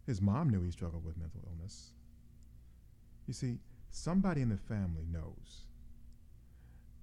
His 0.06 0.22
mom 0.22 0.50
knew 0.50 0.62
he 0.62 0.72
struggled 0.72 1.06
with 1.06 1.18
mental 1.18 1.42
illness. 1.48 1.94
You 3.28 3.34
see, 3.34 3.60
somebody 3.92 4.42
in 4.42 4.50
the 4.50 4.58
family 4.58 5.06
knows. 5.12 5.66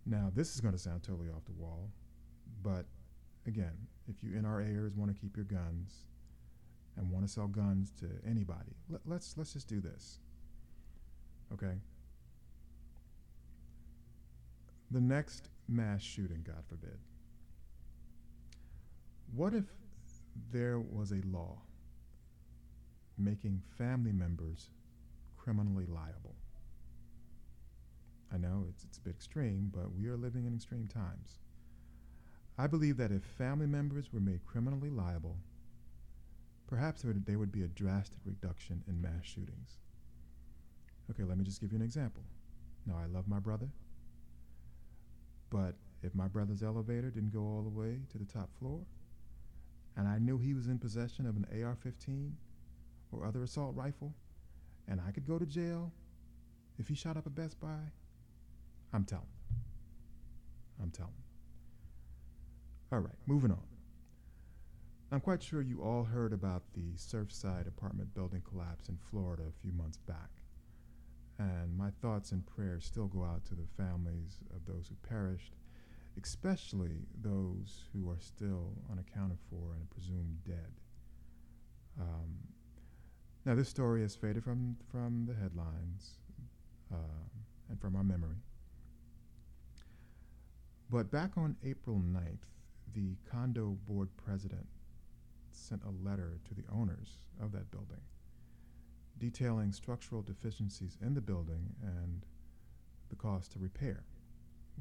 Now, 0.04 0.30
this 0.34 0.54
is 0.54 0.60
going 0.60 0.74
to 0.74 0.78
sound 0.78 1.02
totally 1.02 1.28
off 1.28 1.44
the 1.44 1.52
wall, 1.52 1.90
but 2.62 2.86
again, 3.46 3.74
if 4.08 4.22
you 4.22 4.30
NRAers 4.30 4.96
want 4.96 5.14
to 5.14 5.20
keep 5.20 5.36
your 5.36 5.44
guns 5.44 6.06
and 6.96 7.10
want 7.10 7.26
to 7.26 7.32
sell 7.32 7.48
guns 7.48 7.92
to 8.00 8.06
anybody, 8.28 8.76
let, 8.88 9.00
let's 9.04 9.36
let's 9.36 9.52
just 9.52 9.68
do 9.68 9.80
this. 9.80 10.18
Okay. 11.52 11.74
The 14.90 15.00
next 15.00 15.48
mass 15.68 16.02
shooting, 16.02 16.44
God 16.46 16.64
forbid. 16.68 16.98
What 19.34 19.54
if 19.54 19.64
there 20.52 20.78
was 20.78 21.12
a 21.12 21.20
law 21.26 21.58
making 23.18 23.62
family 23.76 24.12
members 24.12 24.70
criminally 25.36 25.86
liable? 25.86 26.34
I 28.32 28.38
know 28.38 28.66
it's, 28.68 28.84
it's 28.84 28.98
a 28.98 29.00
bit 29.00 29.14
extreme, 29.14 29.70
but 29.74 29.92
we 29.94 30.08
are 30.08 30.16
living 30.16 30.46
in 30.46 30.54
extreme 30.54 30.88
times. 30.88 31.38
I 32.58 32.66
believe 32.66 32.96
that 32.96 33.12
if 33.12 33.22
family 33.22 33.66
members 33.66 34.12
were 34.12 34.20
made 34.20 34.44
criminally 34.46 34.90
liable, 34.90 35.36
perhaps 36.66 37.02
there 37.02 37.12
would, 37.12 37.26
there 37.26 37.38
would 37.38 37.52
be 37.52 37.62
a 37.62 37.68
drastic 37.68 38.18
reduction 38.24 38.82
in 38.88 39.00
mass 39.00 39.24
shootings. 39.24 39.78
Okay, 41.10 41.22
let 41.22 41.38
me 41.38 41.44
just 41.44 41.60
give 41.60 41.72
you 41.72 41.78
an 41.78 41.84
example. 41.84 42.22
Now, 42.86 42.96
I 43.02 43.06
love 43.06 43.28
my 43.28 43.38
brother, 43.38 43.68
but 45.50 45.74
if 46.02 46.14
my 46.14 46.28
brother's 46.28 46.62
elevator 46.62 47.10
didn't 47.10 47.32
go 47.32 47.40
all 47.40 47.62
the 47.62 47.70
way 47.70 48.00
to 48.10 48.18
the 48.18 48.24
top 48.24 48.50
floor, 48.58 48.80
and 49.96 50.06
I 50.06 50.18
knew 50.18 50.38
he 50.38 50.54
was 50.54 50.66
in 50.66 50.78
possession 50.78 51.26
of 51.26 51.36
an 51.36 51.46
AR 51.62 51.74
15 51.74 52.36
or 53.12 53.24
other 53.24 53.42
assault 53.42 53.74
rifle, 53.74 54.14
and 54.88 55.00
I 55.00 55.10
could 55.10 55.26
go 55.26 55.38
to 55.38 55.46
jail 55.46 55.92
if 56.78 56.88
he 56.88 56.94
shot 56.94 57.16
up 57.16 57.26
a 57.26 57.30
Best 57.30 57.58
Buy, 57.60 57.78
I'm 58.92 59.04
telling. 59.04 59.24
I'm 60.80 60.90
telling. 60.90 61.12
All 62.92 63.00
right, 63.00 63.14
moving 63.26 63.50
on. 63.50 63.62
I'm 65.10 65.20
quite 65.20 65.42
sure 65.42 65.62
you 65.62 65.82
all 65.82 66.04
heard 66.04 66.32
about 66.32 66.62
the 66.74 66.92
Surfside 66.96 67.66
apartment 67.66 68.12
building 68.14 68.42
collapse 68.48 68.88
in 68.88 68.98
Florida 69.10 69.44
a 69.48 69.60
few 69.62 69.72
months 69.72 69.98
back. 69.98 70.30
And 71.38 71.76
my 71.76 71.90
thoughts 72.00 72.32
and 72.32 72.46
prayers 72.46 72.84
still 72.84 73.06
go 73.06 73.22
out 73.24 73.44
to 73.46 73.54
the 73.54 73.66
families 73.76 74.38
of 74.54 74.64
those 74.64 74.88
who 74.88 74.94
perished, 75.08 75.54
especially 76.22 77.06
those 77.20 77.84
who 77.92 78.08
are 78.08 78.18
still 78.20 78.72
unaccounted 78.90 79.38
for 79.50 79.74
and 79.74 79.90
presumed 79.90 80.38
dead. 80.46 80.72
Um, 82.00 82.38
now, 83.44 83.54
this 83.54 83.68
story 83.68 84.02
has 84.02 84.16
faded 84.16 84.42
from, 84.42 84.76
from 84.90 85.26
the 85.26 85.34
headlines 85.34 86.18
uh, 86.92 86.96
and 87.68 87.80
from 87.80 87.94
our 87.94 88.02
memory. 88.02 88.36
But 90.90 91.10
back 91.10 91.32
on 91.36 91.56
April 91.64 91.96
9th, 91.96 92.46
the 92.94 93.16
condo 93.30 93.76
board 93.86 94.08
president 94.16 94.66
sent 95.50 95.82
a 95.84 96.08
letter 96.08 96.38
to 96.48 96.54
the 96.54 96.64
owners 96.72 97.18
of 97.40 97.52
that 97.52 97.70
building 97.70 98.00
detailing 99.18 99.72
structural 99.72 100.22
deficiencies 100.22 100.98
in 101.00 101.14
the 101.14 101.20
building 101.20 101.74
and 101.82 102.24
the 103.08 103.16
cost 103.16 103.52
to 103.52 103.58
repair, 103.58 104.04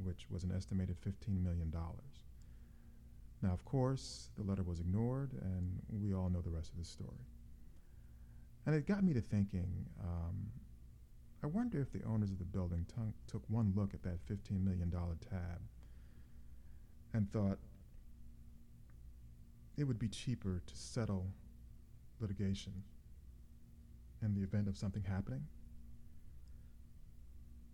which 0.03 0.29
was 0.29 0.43
an 0.43 0.51
estimated 0.51 0.97
$15 1.01 1.41
million. 1.43 1.73
Now, 3.41 3.53
of 3.53 3.63
course, 3.65 4.29
the 4.35 4.43
letter 4.43 4.63
was 4.63 4.79
ignored, 4.79 5.33
and 5.41 5.81
we 5.89 6.13
all 6.13 6.29
know 6.29 6.41
the 6.41 6.49
rest 6.49 6.71
of 6.71 6.79
the 6.79 6.85
story. 6.85 7.25
And 8.65 8.75
it 8.75 8.87
got 8.87 9.03
me 9.03 9.13
to 9.13 9.21
thinking 9.21 9.85
um, 10.01 10.47
I 11.43 11.47
wonder 11.47 11.79
if 11.79 11.91
the 11.91 12.01
owners 12.07 12.31
of 12.31 12.39
the 12.39 12.45
building 12.45 12.87
t- 12.87 13.01
took 13.27 13.43
one 13.49 13.71
look 13.75 13.93
at 13.93 14.01
that 14.01 14.25
$15 14.25 14.63
million 14.63 14.89
tab 14.89 15.61
and 17.13 17.31
thought 17.31 17.59
it 19.77 19.83
would 19.83 19.99
be 19.99 20.07
cheaper 20.07 20.63
to 20.65 20.75
settle 20.75 21.27
litigation 22.19 22.73
in 24.21 24.33
the 24.33 24.41
event 24.41 24.67
of 24.67 24.77
something 24.77 25.03
happening. 25.03 25.45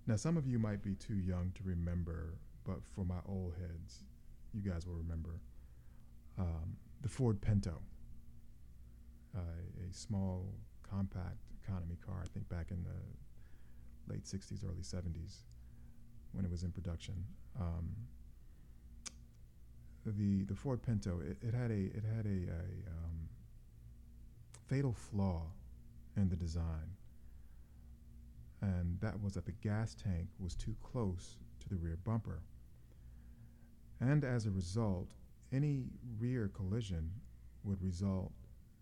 Now, 0.07 0.15
some 0.15 0.37
of 0.37 0.47
you 0.47 0.59
might 0.59 0.81
be 0.81 0.95
too 0.95 1.15
young 1.15 1.51
to 1.55 1.63
remember, 1.63 2.35
but 2.65 2.79
for 2.95 3.05
my 3.05 3.19
old 3.27 3.53
heads, 3.59 4.03
you 4.53 4.61
guys 4.61 4.85
will 4.85 4.95
remember 4.95 5.39
um, 6.37 6.75
the 7.01 7.09
Ford 7.09 7.41
Pinto, 7.41 7.81
uh, 9.35 9.39
a 9.39 9.93
small, 9.93 10.45
compact 10.89 11.37
economy 11.63 11.97
car, 12.05 12.21
I 12.23 12.27
think 12.33 12.49
back 12.49 12.71
in 12.71 12.83
the 12.83 14.11
late 14.13 14.23
60s, 14.23 14.65
early 14.65 14.81
70s, 14.81 15.43
when 16.33 16.45
it 16.45 16.51
was 16.51 16.63
in 16.63 16.71
production. 16.71 17.23
Um, 17.59 17.89
the 20.03 20.43
the 20.45 20.55
Ford 20.55 20.81
Pinto 20.81 21.19
it, 21.19 21.37
it 21.47 21.53
had 21.53 21.69
a 21.69 21.73
it 21.73 22.03
had 22.15 22.25
a, 22.25 22.49
a 22.49 22.63
um, 22.89 23.29
fatal 24.67 24.93
flaw 24.93 25.43
in 26.17 26.29
the 26.29 26.35
design. 26.35 26.95
and 28.61 28.99
that 29.01 29.19
was 29.21 29.33
that 29.33 29.45
the 29.45 29.51
gas 29.53 29.95
tank 29.95 30.27
was 30.39 30.55
too 30.55 30.75
close 30.83 31.37
to 31.59 31.69
the 31.69 31.75
rear 31.75 31.97
bumper. 32.03 32.41
And 33.99 34.23
as 34.23 34.45
a 34.45 34.51
result, 34.51 35.11
any 35.51 35.85
rear 36.19 36.49
collision 36.49 37.11
would 37.63 37.81
result 37.81 38.33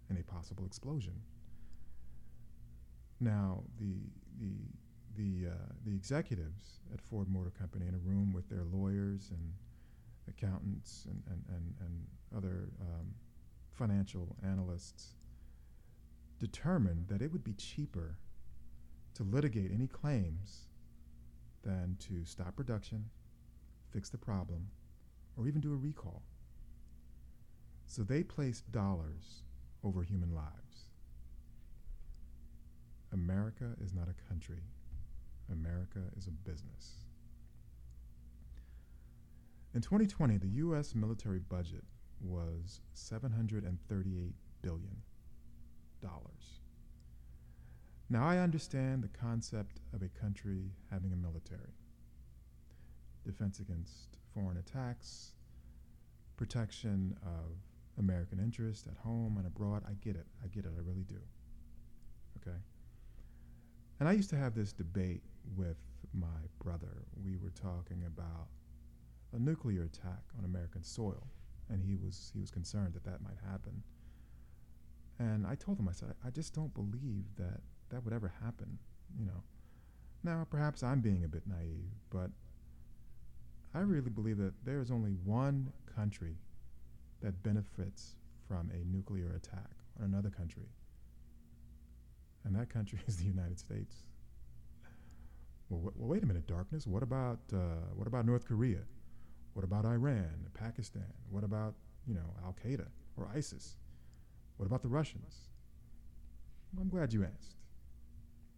in 0.09 0.17
a 0.17 0.23
possible 0.23 0.65
explosion. 0.65 1.13
Now, 3.19 3.63
the, 3.79 3.95
the, 4.39 4.53
the, 5.17 5.49
uh, 5.49 5.53
the 5.85 5.93
executives 5.95 6.81
at 6.93 7.01
Ford 7.01 7.27
Motor 7.29 7.51
Company 7.51 7.87
in 7.87 7.95
a 7.95 7.99
room 7.99 8.33
with 8.33 8.49
their 8.49 8.63
lawyers 8.63 9.31
and 9.31 9.53
accountants 10.29 11.05
and, 11.09 11.21
and, 11.29 11.43
and, 11.49 11.75
and 11.81 12.07
other 12.37 12.69
um, 12.81 13.07
financial 13.71 14.35
analysts 14.43 15.15
determined 16.39 17.07
that 17.07 17.21
it 17.21 17.31
would 17.31 17.43
be 17.43 17.53
cheaper 17.53 18.17
to 19.15 19.23
litigate 19.23 19.71
any 19.71 19.87
claims 19.87 20.67
than 21.63 21.97
to 21.99 22.25
stop 22.25 22.55
production, 22.55 23.05
fix 23.91 24.09
the 24.09 24.17
problem, 24.17 24.67
or 25.37 25.47
even 25.47 25.61
do 25.61 25.73
a 25.73 25.77
recall. 25.77 26.23
So 27.85 28.03
they 28.03 28.23
placed 28.23 28.71
dollars 28.71 29.43
over 29.83 30.03
human 30.03 30.33
lives. 30.33 30.89
America 33.11 33.75
is 33.83 33.93
not 33.93 34.07
a 34.07 34.29
country. 34.29 34.61
America 35.51 35.99
is 36.15 36.27
a 36.27 36.31
business. 36.31 37.05
In 39.73 39.81
2020, 39.81 40.37
the 40.37 40.47
U.S. 40.47 40.95
military 40.95 41.39
budget 41.39 41.83
was 42.21 42.81
738 42.93 44.33
billion. 44.61 45.01
Now 48.11 48.27
I 48.27 48.39
understand 48.39 49.03
the 49.03 49.07
concept 49.07 49.81
of 49.93 50.01
a 50.01 50.09
country 50.19 50.71
having 50.91 51.13
a 51.13 51.15
military. 51.15 51.75
Defense 53.23 53.59
against 53.59 54.17
foreign 54.33 54.57
attacks, 54.57 55.33
protection 56.35 57.15
of 57.23 57.51
American 57.99 58.39
interests 58.39 58.87
at 58.87 58.97
home 58.97 59.37
and 59.37 59.45
abroad. 59.45 59.83
I 59.87 59.93
get 60.03 60.15
it. 60.15 60.25
I 60.43 60.47
get 60.47 60.65
it. 60.65 60.71
I 60.75 60.81
really 60.81 61.03
do. 61.03 61.19
Okay. 62.41 62.57
And 63.99 64.09
I 64.09 64.13
used 64.13 64.31
to 64.31 64.37
have 64.37 64.55
this 64.55 64.73
debate 64.73 65.21
with 65.55 65.77
my 66.13 66.47
brother. 66.63 67.03
We 67.23 67.37
were 67.37 67.51
talking 67.51 68.05
about 68.07 68.47
a 69.33 69.39
nuclear 69.39 69.83
attack 69.83 70.23
on 70.37 70.45
American 70.45 70.81
soil, 70.81 71.27
and 71.69 71.83
he 71.83 71.95
was 71.95 72.31
he 72.33 72.39
was 72.39 72.49
concerned 72.49 72.93
that 72.93 73.03
that 73.03 73.21
might 73.21 73.37
happen. 73.51 73.83
And 75.19 75.45
I 75.45 75.55
told 75.55 75.77
him, 75.77 75.87
I 75.87 75.91
said, 75.91 76.13
I 76.25 76.29
just 76.29 76.53
don't 76.53 76.73
believe 76.73 77.25
that 77.37 77.61
that 77.89 78.03
would 78.03 78.13
ever 78.13 78.31
happen. 78.41 78.79
You 79.19 79.25
know. 79.25 79.43
Now, 80.23 80.47
perhaps 80.49 80.83
I'm 80.83 81.01
being 81.01 81.23
a 81.23 81.27
bit 81.27 81.43
naive, 81.45 81.91
but 82.09 82.29
I 83.73 83.79
really 83.79 84.09
believe 84.09 84.37
that 84.37 84.53
there 84.65 84.81
is 84.81 84.91
only 84.91 85.11
one 85.23 85.71
country 85.95 86.35
that 87.21 87.41
benefits 87.43 88.15
from 88.47 88.71
a 88.71 88.85
nuclear 88.85 89.35
attack 89.35 89.69
on 89.99 90.05
another 90.05 90.29
country. 90.29 90.67
And 92.45 92.55
that 92.55 92.69
country 92.69 92.99
is 93.07 93.17
the 93.17 93.25
United 93.25 93.59
States. 93.59 94.03
Well, 95.69 95.81
well 95.95 96.09
wait 96.09 96.23
a 96.23 96.25
minute, 96.25 96.47
darkness. 96.47 96.87
What 96.87 97.03
about 97.03 97.39
uh, 97.53 97.57
what 97.95 98.07
about 98.07 98.25
North 98.25 98.45
Korea? 98.45 98.79
What 99.53 99.63
about 99.63 99.85
Iran, 99.85 100.47
Pakistan? 100.53 101.13
What 101.29 101.43
about 101.43 101.75
you 102.07 102.15
know 102.15 102.33
Al 102.43 102.55
Qaeda 102.63 102.87
or 103.17 103.29
ISIS? 103.35 103.75
What 104.59 104.65
about 104.65 104.81
the 104.81 104.89
Russians? 104.89 105.47
Well, 106.73 106.81
I'm 106.81 106.89
glad 106.89 107.13
you 107.13 107.23
asked. 107.23 107.55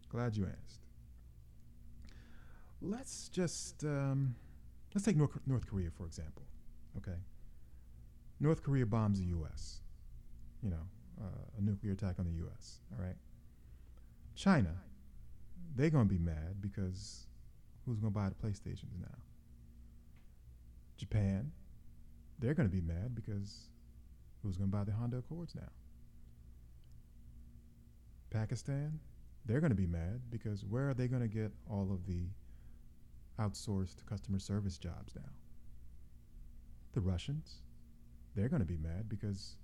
Glad 0.08 0.36
you 0.36 0.46
asked. 0.46 0.80
Let's 2.80 3.28
just 3.28 3.84
um, 3.84 4.34
let's 4.92 5.04
take 5.04 5.16
North, 5.16 5.38
North 5.46 5.64
Korea 5.64 5.90
for 5.96 6.04
example. 6.04 6.42
Okay. 6.96 7.18
North 8.40 8.64
Korea 8.64 8.84
bombs 8.84 9.20
the 9.20 9.26
U.S. 9.26 9.78
You 10.60 10.70
know, 10.70 10.88
uh, 11.20 11.56
a 11.56 11.62
nuclear 11.62 11.92
attack 11.92 12.16
on 12.18 12.24
the 12.24 12.32
U.S. 12.32 12.80
All 12.92 13.04
right. 13.04 13.14
China, 14.34 14.74
they're 15.76 15.90
gonna 15.90 16.06
be 16.06 16.18
mad 16.18 16.60
because 16.60 17.28
who's 17.86 18.00
gonna 18.00 18.10
buy 18.10 18.28
the 18.28 18.34
PlayStations 18.34 18.98
now? 19.00 19.18
Japan, 20.96 21.52
they're 22.40 22.54
gonna 22.54 22.68
be 22.68 22.80
mad 22.80 23.14
because 23.14 23.68
who's 24.42 24.56
gonna 24.56 24.66
buy 24.66 24.82
the 24.82 24.90
Honda 24.90 25.18
Accords 25.18 25.54
now? 25.54 25.70
Pakistan, 28.32 28.98
they're 29.46 29.60
gonna 29.60 29.74
be 29.74 29.86
mad 29.86 30.20
because 30.30 30.64
where 30.64 30.88
are 30.88 30.94
they 30.94 31.08
gonna 31.08 31.28
get 31.28 31.52
all 31.70 31.90
of 31.92 32.06
the 32.06 32.26
outsourced 33.38 34.04
customer 34.06 34.38
service 34.38 34.78
jobs 34.78 35.14
now? 35.14 35.30
The 36.92 37.00
Russians, 37.00 37.62
they're 38.34 38.48
going 38.48 38.60
to 38.60 38.66
be 38.66 38.76
mad 38.76 39.08
because 39.08 39.56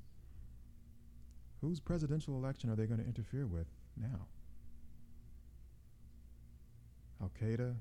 whose 1.60 1.80
presidential 1.80 2.34
election 2.36 2.70
are 2.70 2.76
they 2.76 2.86
going 2.86 3.00
to 3.00 3.06
interfere 3.06 3.46
with 3.46 3.66
now? 3.96 4.26
Al 7.20 7.30
Qaeda, 7.40 7.74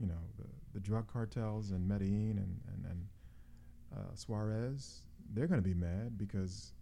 you 0.00 0.06
know, 0.06 0.20
the, 0.38 0.44
the 0.74 0.80
drug 0.80 1.06
cartels 1.12 1.72
in 1.72 1.86
Medellin 1.86 2.38
and, 2.38 2.60
and, 2.72 2.86
and 2.90 3.06
uh, 3.96 4.12
Juárez, 4.14 5.00
they're 5.32 5.46
going 5.46 5.60
to 5.60 5.68
be 5.68 5.74
mad 5.74 6.16
because 6.16 6.72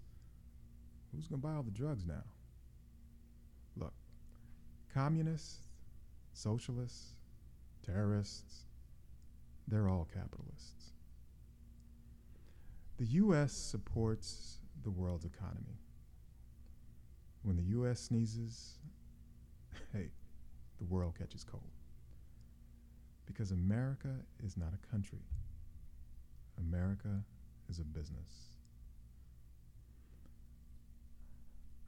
who's 1.15 1.27
going 1.27 1.41
to 1.41 1.47
buy 1.47 1.55
all 1.55 1.63
the 1.63 1.71
drugs 1.71 2.05
now? 2.05 2.23
Communists, 4.95 5.69
socialists, 6.33 7.15
terrorists, 7.85 8.65
they're 9.69 9.89
all 9.89 10.07
capitalists. 10.13 10.93
The 12.99 13.07
U.S. 13.07 13.53
supports 13.53 14.59
the 14.83 14.91
world's 14.91 15.25
economy. 15.25 15.79
When 17.43 17.57
the 17.57 17.63
U.S. 17.65 18.01
sneezes, 18.01 18.79
hey, 19.93 20.11
the 20.79 20.85
world 20.85 21.15
catches 21.19 21.43
cold. 21.43 21.63
Because 23.27 23.51
America 23.51 24.15
is 24.45 24.57
not 24.57 24.73
a 24.75 24.91
country, 24.91 25.23
America 26.59 27.23
is 27.69 27.79
a 27.79 27.85
business. 27.85 28.51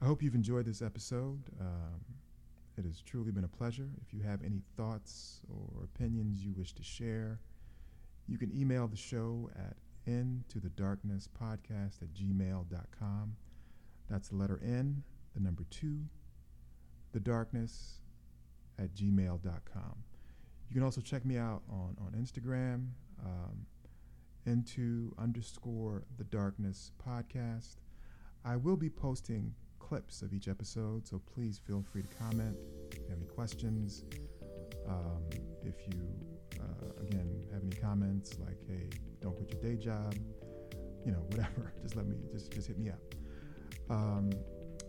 I 0.00 0.06
hope 0.06 0.22
you've 0.22 0.34
enjoyed 0.34 0.66
this 0.66 0.82
episode. 0.82 1.42
Um, 1.60 2.00
it 2.76 2.84
has 2.84 3.00
truly 3.00 3.30
been 3.30 3.44
a 3.44 3.48
pleasure. 3.48 3.88
If 4.04 4.12
you 4.12 4.22
have 4.22 4.42
any 4.42 4.62
thoughts 4.76 5.40
or 5.48 5.84
opinions 5.84 6.44
you 6.44 6.52
wish 6.56 6.72
to 6.74 6.82
share, 6.82 7.40
you 8.26 8.38
can 8.38 8.50
email 8.56 8.88
the 8.88 8.96
show 8.96 9.50
at 9.56 9.76
into 10.06 10.60
the 10.60 10.68
darkness 10.70 11.28
podcast 11.40 12.02
at 12.02 12.12
gmail.com. 12.12 13.36
That's 14.10 14.28
the 14.28 14.36
letter 14.36 14.60
N, 14.62 15.02
the 15.34 15.40
number 15.40 15.64
two, 15.70 16.00
the 17.12 17.20
darkness 17.20 18.00
at 18.78 18.94
gmail.com. 18.94 19.94
You 20.68 20.74
can 20.74 20.82
also 20.82 21.00
check 21.00 21.24
me 21.24 21.38
out 21.38 21.62
on, 21.70 21.96
on 22.00 22.12
Instagram, 22.18 22.88
um, 23.24 23.66
into 24.46 25.14
underscore 25.18 26.04
the 26.18 26.24
darkness 26.24 26.92
podcast. 27.06 27.76
I 28.44 28.56
will 28.56 28.76
be 28.76 28.90
posting 28.90 29.54
clips 29.88 30.22
of 30.22 30.32
each 30.32 30.48
episode, 30.48 31.06
so 31.06 31.20
please 31.34 31.60
feel 31.66 31.84
free 31.92 32.02
to 32.02 32.08
comment 32.16 32.56
if 32.90 32.98
you 32.98 33.04
have 33.10 33.18
any 33.18 33.26
questions. 33.26 34.04
Um, 34.88 35.22
if 35.62 35.74
you, 35.86 36.00
uh, 36.58 37.02
again, 37.02 37.28
have 37.52 37.62
any 37.62 37.76
comments 37.76 38.38
like, 38.38 38.56
hey, 38.66 38.88
don't 39.20 39.36
quit 39.36 39.52
your 39.52 39.60
day 39.60 39.76
job, 39.76 40.14
you 41.04 41.12
know, 41.12 41.22
whatever. 41.28 41.74
Just 41.82 41.96
let 41.96 42.06
me, 42.06 42.16
just, 42.32 42.50
just 42.52 42.66
hit 42.66 42.78
me 42.78 42.90
up. 42.90 43.00
Um, 43.90 44.30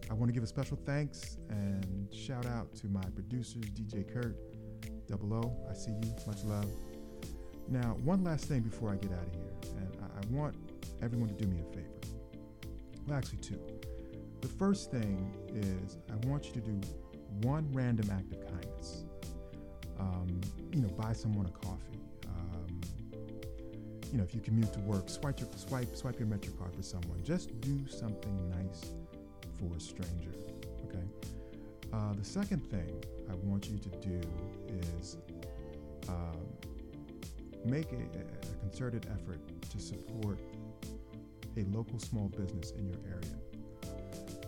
I 0.09 0.13
want 0.13 0.29
to 0.29 0.33
give 0.33 0.43
a 0.43 0.47
special 0.47 0.77
thanks 0.85 1.37
and 1.49 2.07
shout 2.13 2.45
out 2.45 2.73
to 2.75 2.87
my 2.87 3.03
producers, 3.15 3.65
DJ 3.65 4.11
Kurt, 4.11 4.37
Double 5.07 5.33
O. 5.33 5.67
I 5.69 5.73
see 5.73 5.91
you. 5.91 6.15
Much 6.25 6.43
love. 6.45 6.69
Now, 7.67 7.97
one 8.03 8.23
last 8.23 8.45
thing 8.45 8.61
before 8.61 8.91
I 8.91 8.95
get 8.95 9.11
out 9.11 9.27
of 9.27 9.33
here, 9.33 9.51
and 9.77 9.97
I, 10.01 10.19
I 10.19 10.21
want 10.29 10.55
everyone 11.01 11.27
to 11.29 11.35
do 11.35 11.47
me 11.47 11.59
a 11.59 11.73
favor. 11.75 11.89
Well, 13.07 13.17
actually, 13.17 13.39
two. 13.39 13.59
The 14.45 14.53
first 14.59 14.91
thing 14.91 15.33
is 15.55 15.97
I 16.11 16.27
want 16.27 16.45
you 16.45 16.53
to 16.53 16.59
do 16.61 16.79
one 17.41 17.67
random 17.73 18.09
act 18.11 18.31
of 18.31 18.45
kindness. 18.51 19.05
Um, 19.99 20.39
you 20.71 20.81
know, 20.81 20.89
buy 20.89 21.13
someone 21.13 21.47
a 21.47 21.65
coffee 21.65 21.95
you 24.15 24.21
know, 24.21 24.23
if 24.23 24.33
you 24.33 24.39
commute 24.39 24.71
to 24.71 24.79
work, 24.79 25.09
swipe 25.09 25.41
your 25.41 25.49
swipe 25.57 25.93
swipe 25.93 26.17
your 26.19 26.29
MetroCard 26.29 26.73
for 26.73 26.81
someone. 26.81 27.21
Just 27.21 27.59
do 27.59 27.85
something 27.89 28.49
nice 28.49 28.93
for 29.59 29.75
a 29.75 29.79
stranger. 29.79 30.31
Okay. 30.87 31.03
Uh, 31.91 32.13
the 32.13 32.23
second 32.23 32.61
thing 32.71 33.03
I 33.29 33.35
want 33.43 33.67
you 33.67 33.77
to 33.77 33.89
do 33.89 34.21
is 34.97 35.17
um, 36.07 36.39
make 37.65 37.91
a, 37.91 37.95
a, 37.95 38.59
concerted 38.61 39.05
effort 39.11 39.41
to 39.69 39.79
support 39.81 40.39
a 41.57 41.63
local 41.75 41.99
small 41.99 42.29
business 42.29 42.71
in 42.71 42.87
your 42.87 42.99
area. 43.09 43.54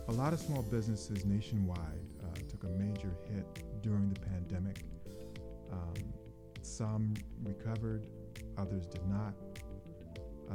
A 0.08 0.12
lot 0.12 0.32
of 0.32 0.40
small 0.40 0.62
businesses 0.62 1.24
nationwide 1.24 1.78
uh, 2.22 2.38
took 2.48 2.64
a 2.64 2.68
major 2.68 3.14
hit 3.28 3.82
during 3.82 4.08
the 4.08 4.20
pandemic 4.20 4.78
some 6.68 7.14
recovered, 7.42 8.04
others 8.56 8.86
did 8.86 9.06
not. 9.08 9.34
Uh, 10.50 10.54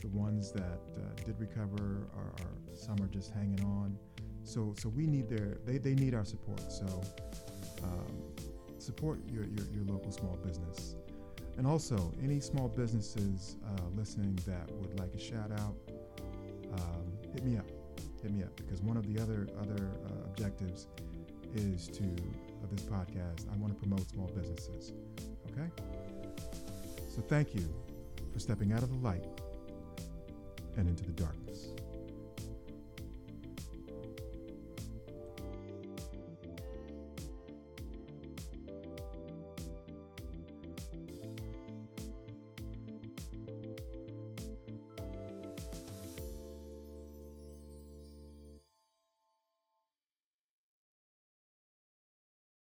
the 0.00 0.08
ones 0.08 0.52
that 0.52 0.80
uh, 0.96 1.24
did 1.24 1.38
recover 1.38 2.08
are, 2.16 2.32
are, 2.40 2.74
some 2.74 2.96
are 3.02 3.08
just 3.08 3.32
hanging 3.32 3.62
on. 3.62 3.98
So 4.42 4.74
so 4.78 4.88
we 4.88 5.06
need 5.06 5.28
their 5.28 5.58
they, 5.66 5.78
they 5.78 5.94
need 5.94 6.14
our 6.14 6.24
support. 6.24 6.72
So 6.72 7.02
um, 7.82 8.22
support 8.78 9.20
your, 9.28 9.44
your, 9.44 9.66
your 9.74 9.84
local 9.84 10.10
small 10.10 10.38
business. 10.44 10.96
And 11.58 11.66
also, 11.66 12.14
any 12.22 12.40
small 12.40 12.68
businesses 12.68 13.56
uh, 13.66 13.82
listening 13.94 14.38
that 14.46 14.70
would 14.76 14.98
like 14.98 15.14
a 15.14 15.18
shout 15.18 15.52
out, 15.52 15.76
um, 16.72 17.12
hit 17.34 17.44
me 17.44 17.58
up. 17.58 17.66
Hit 18.22 18.32
me 18.32 18.42
up 18.42 18.54
because 18.56 18.82
one 18.82 18.96
of 18.96 19.06
the 19.12 19.20
other 19.20 19.46
other 19.60 19.90
uh, 20.06 20.24
objectives 20.26 20.88
is 21.54 21.88
to 21.88 22.04
of 22.62 22.70
this 22.70 22.82
podcast. 22.82 23.50
I 23.52 23.56
want 23.56 23.72
to 23.72 23.78
promote 23.78 24.08
small 24.10 24.28
businesses. 24.28 24.92
Okay. 25.50 25.68
So 27.08 27.22
thank 27.22 27.54
you 27.54 27.68
for 28.32 28.38
stepping 28.38 28.72
out 28.72 28.82
of 28.82 28.90
the 28.90 28.98
light 28.98 29.24
and 30.76 30.88
into 30.88 31.04
the 31.04 31.12
dark. 31.12 31.39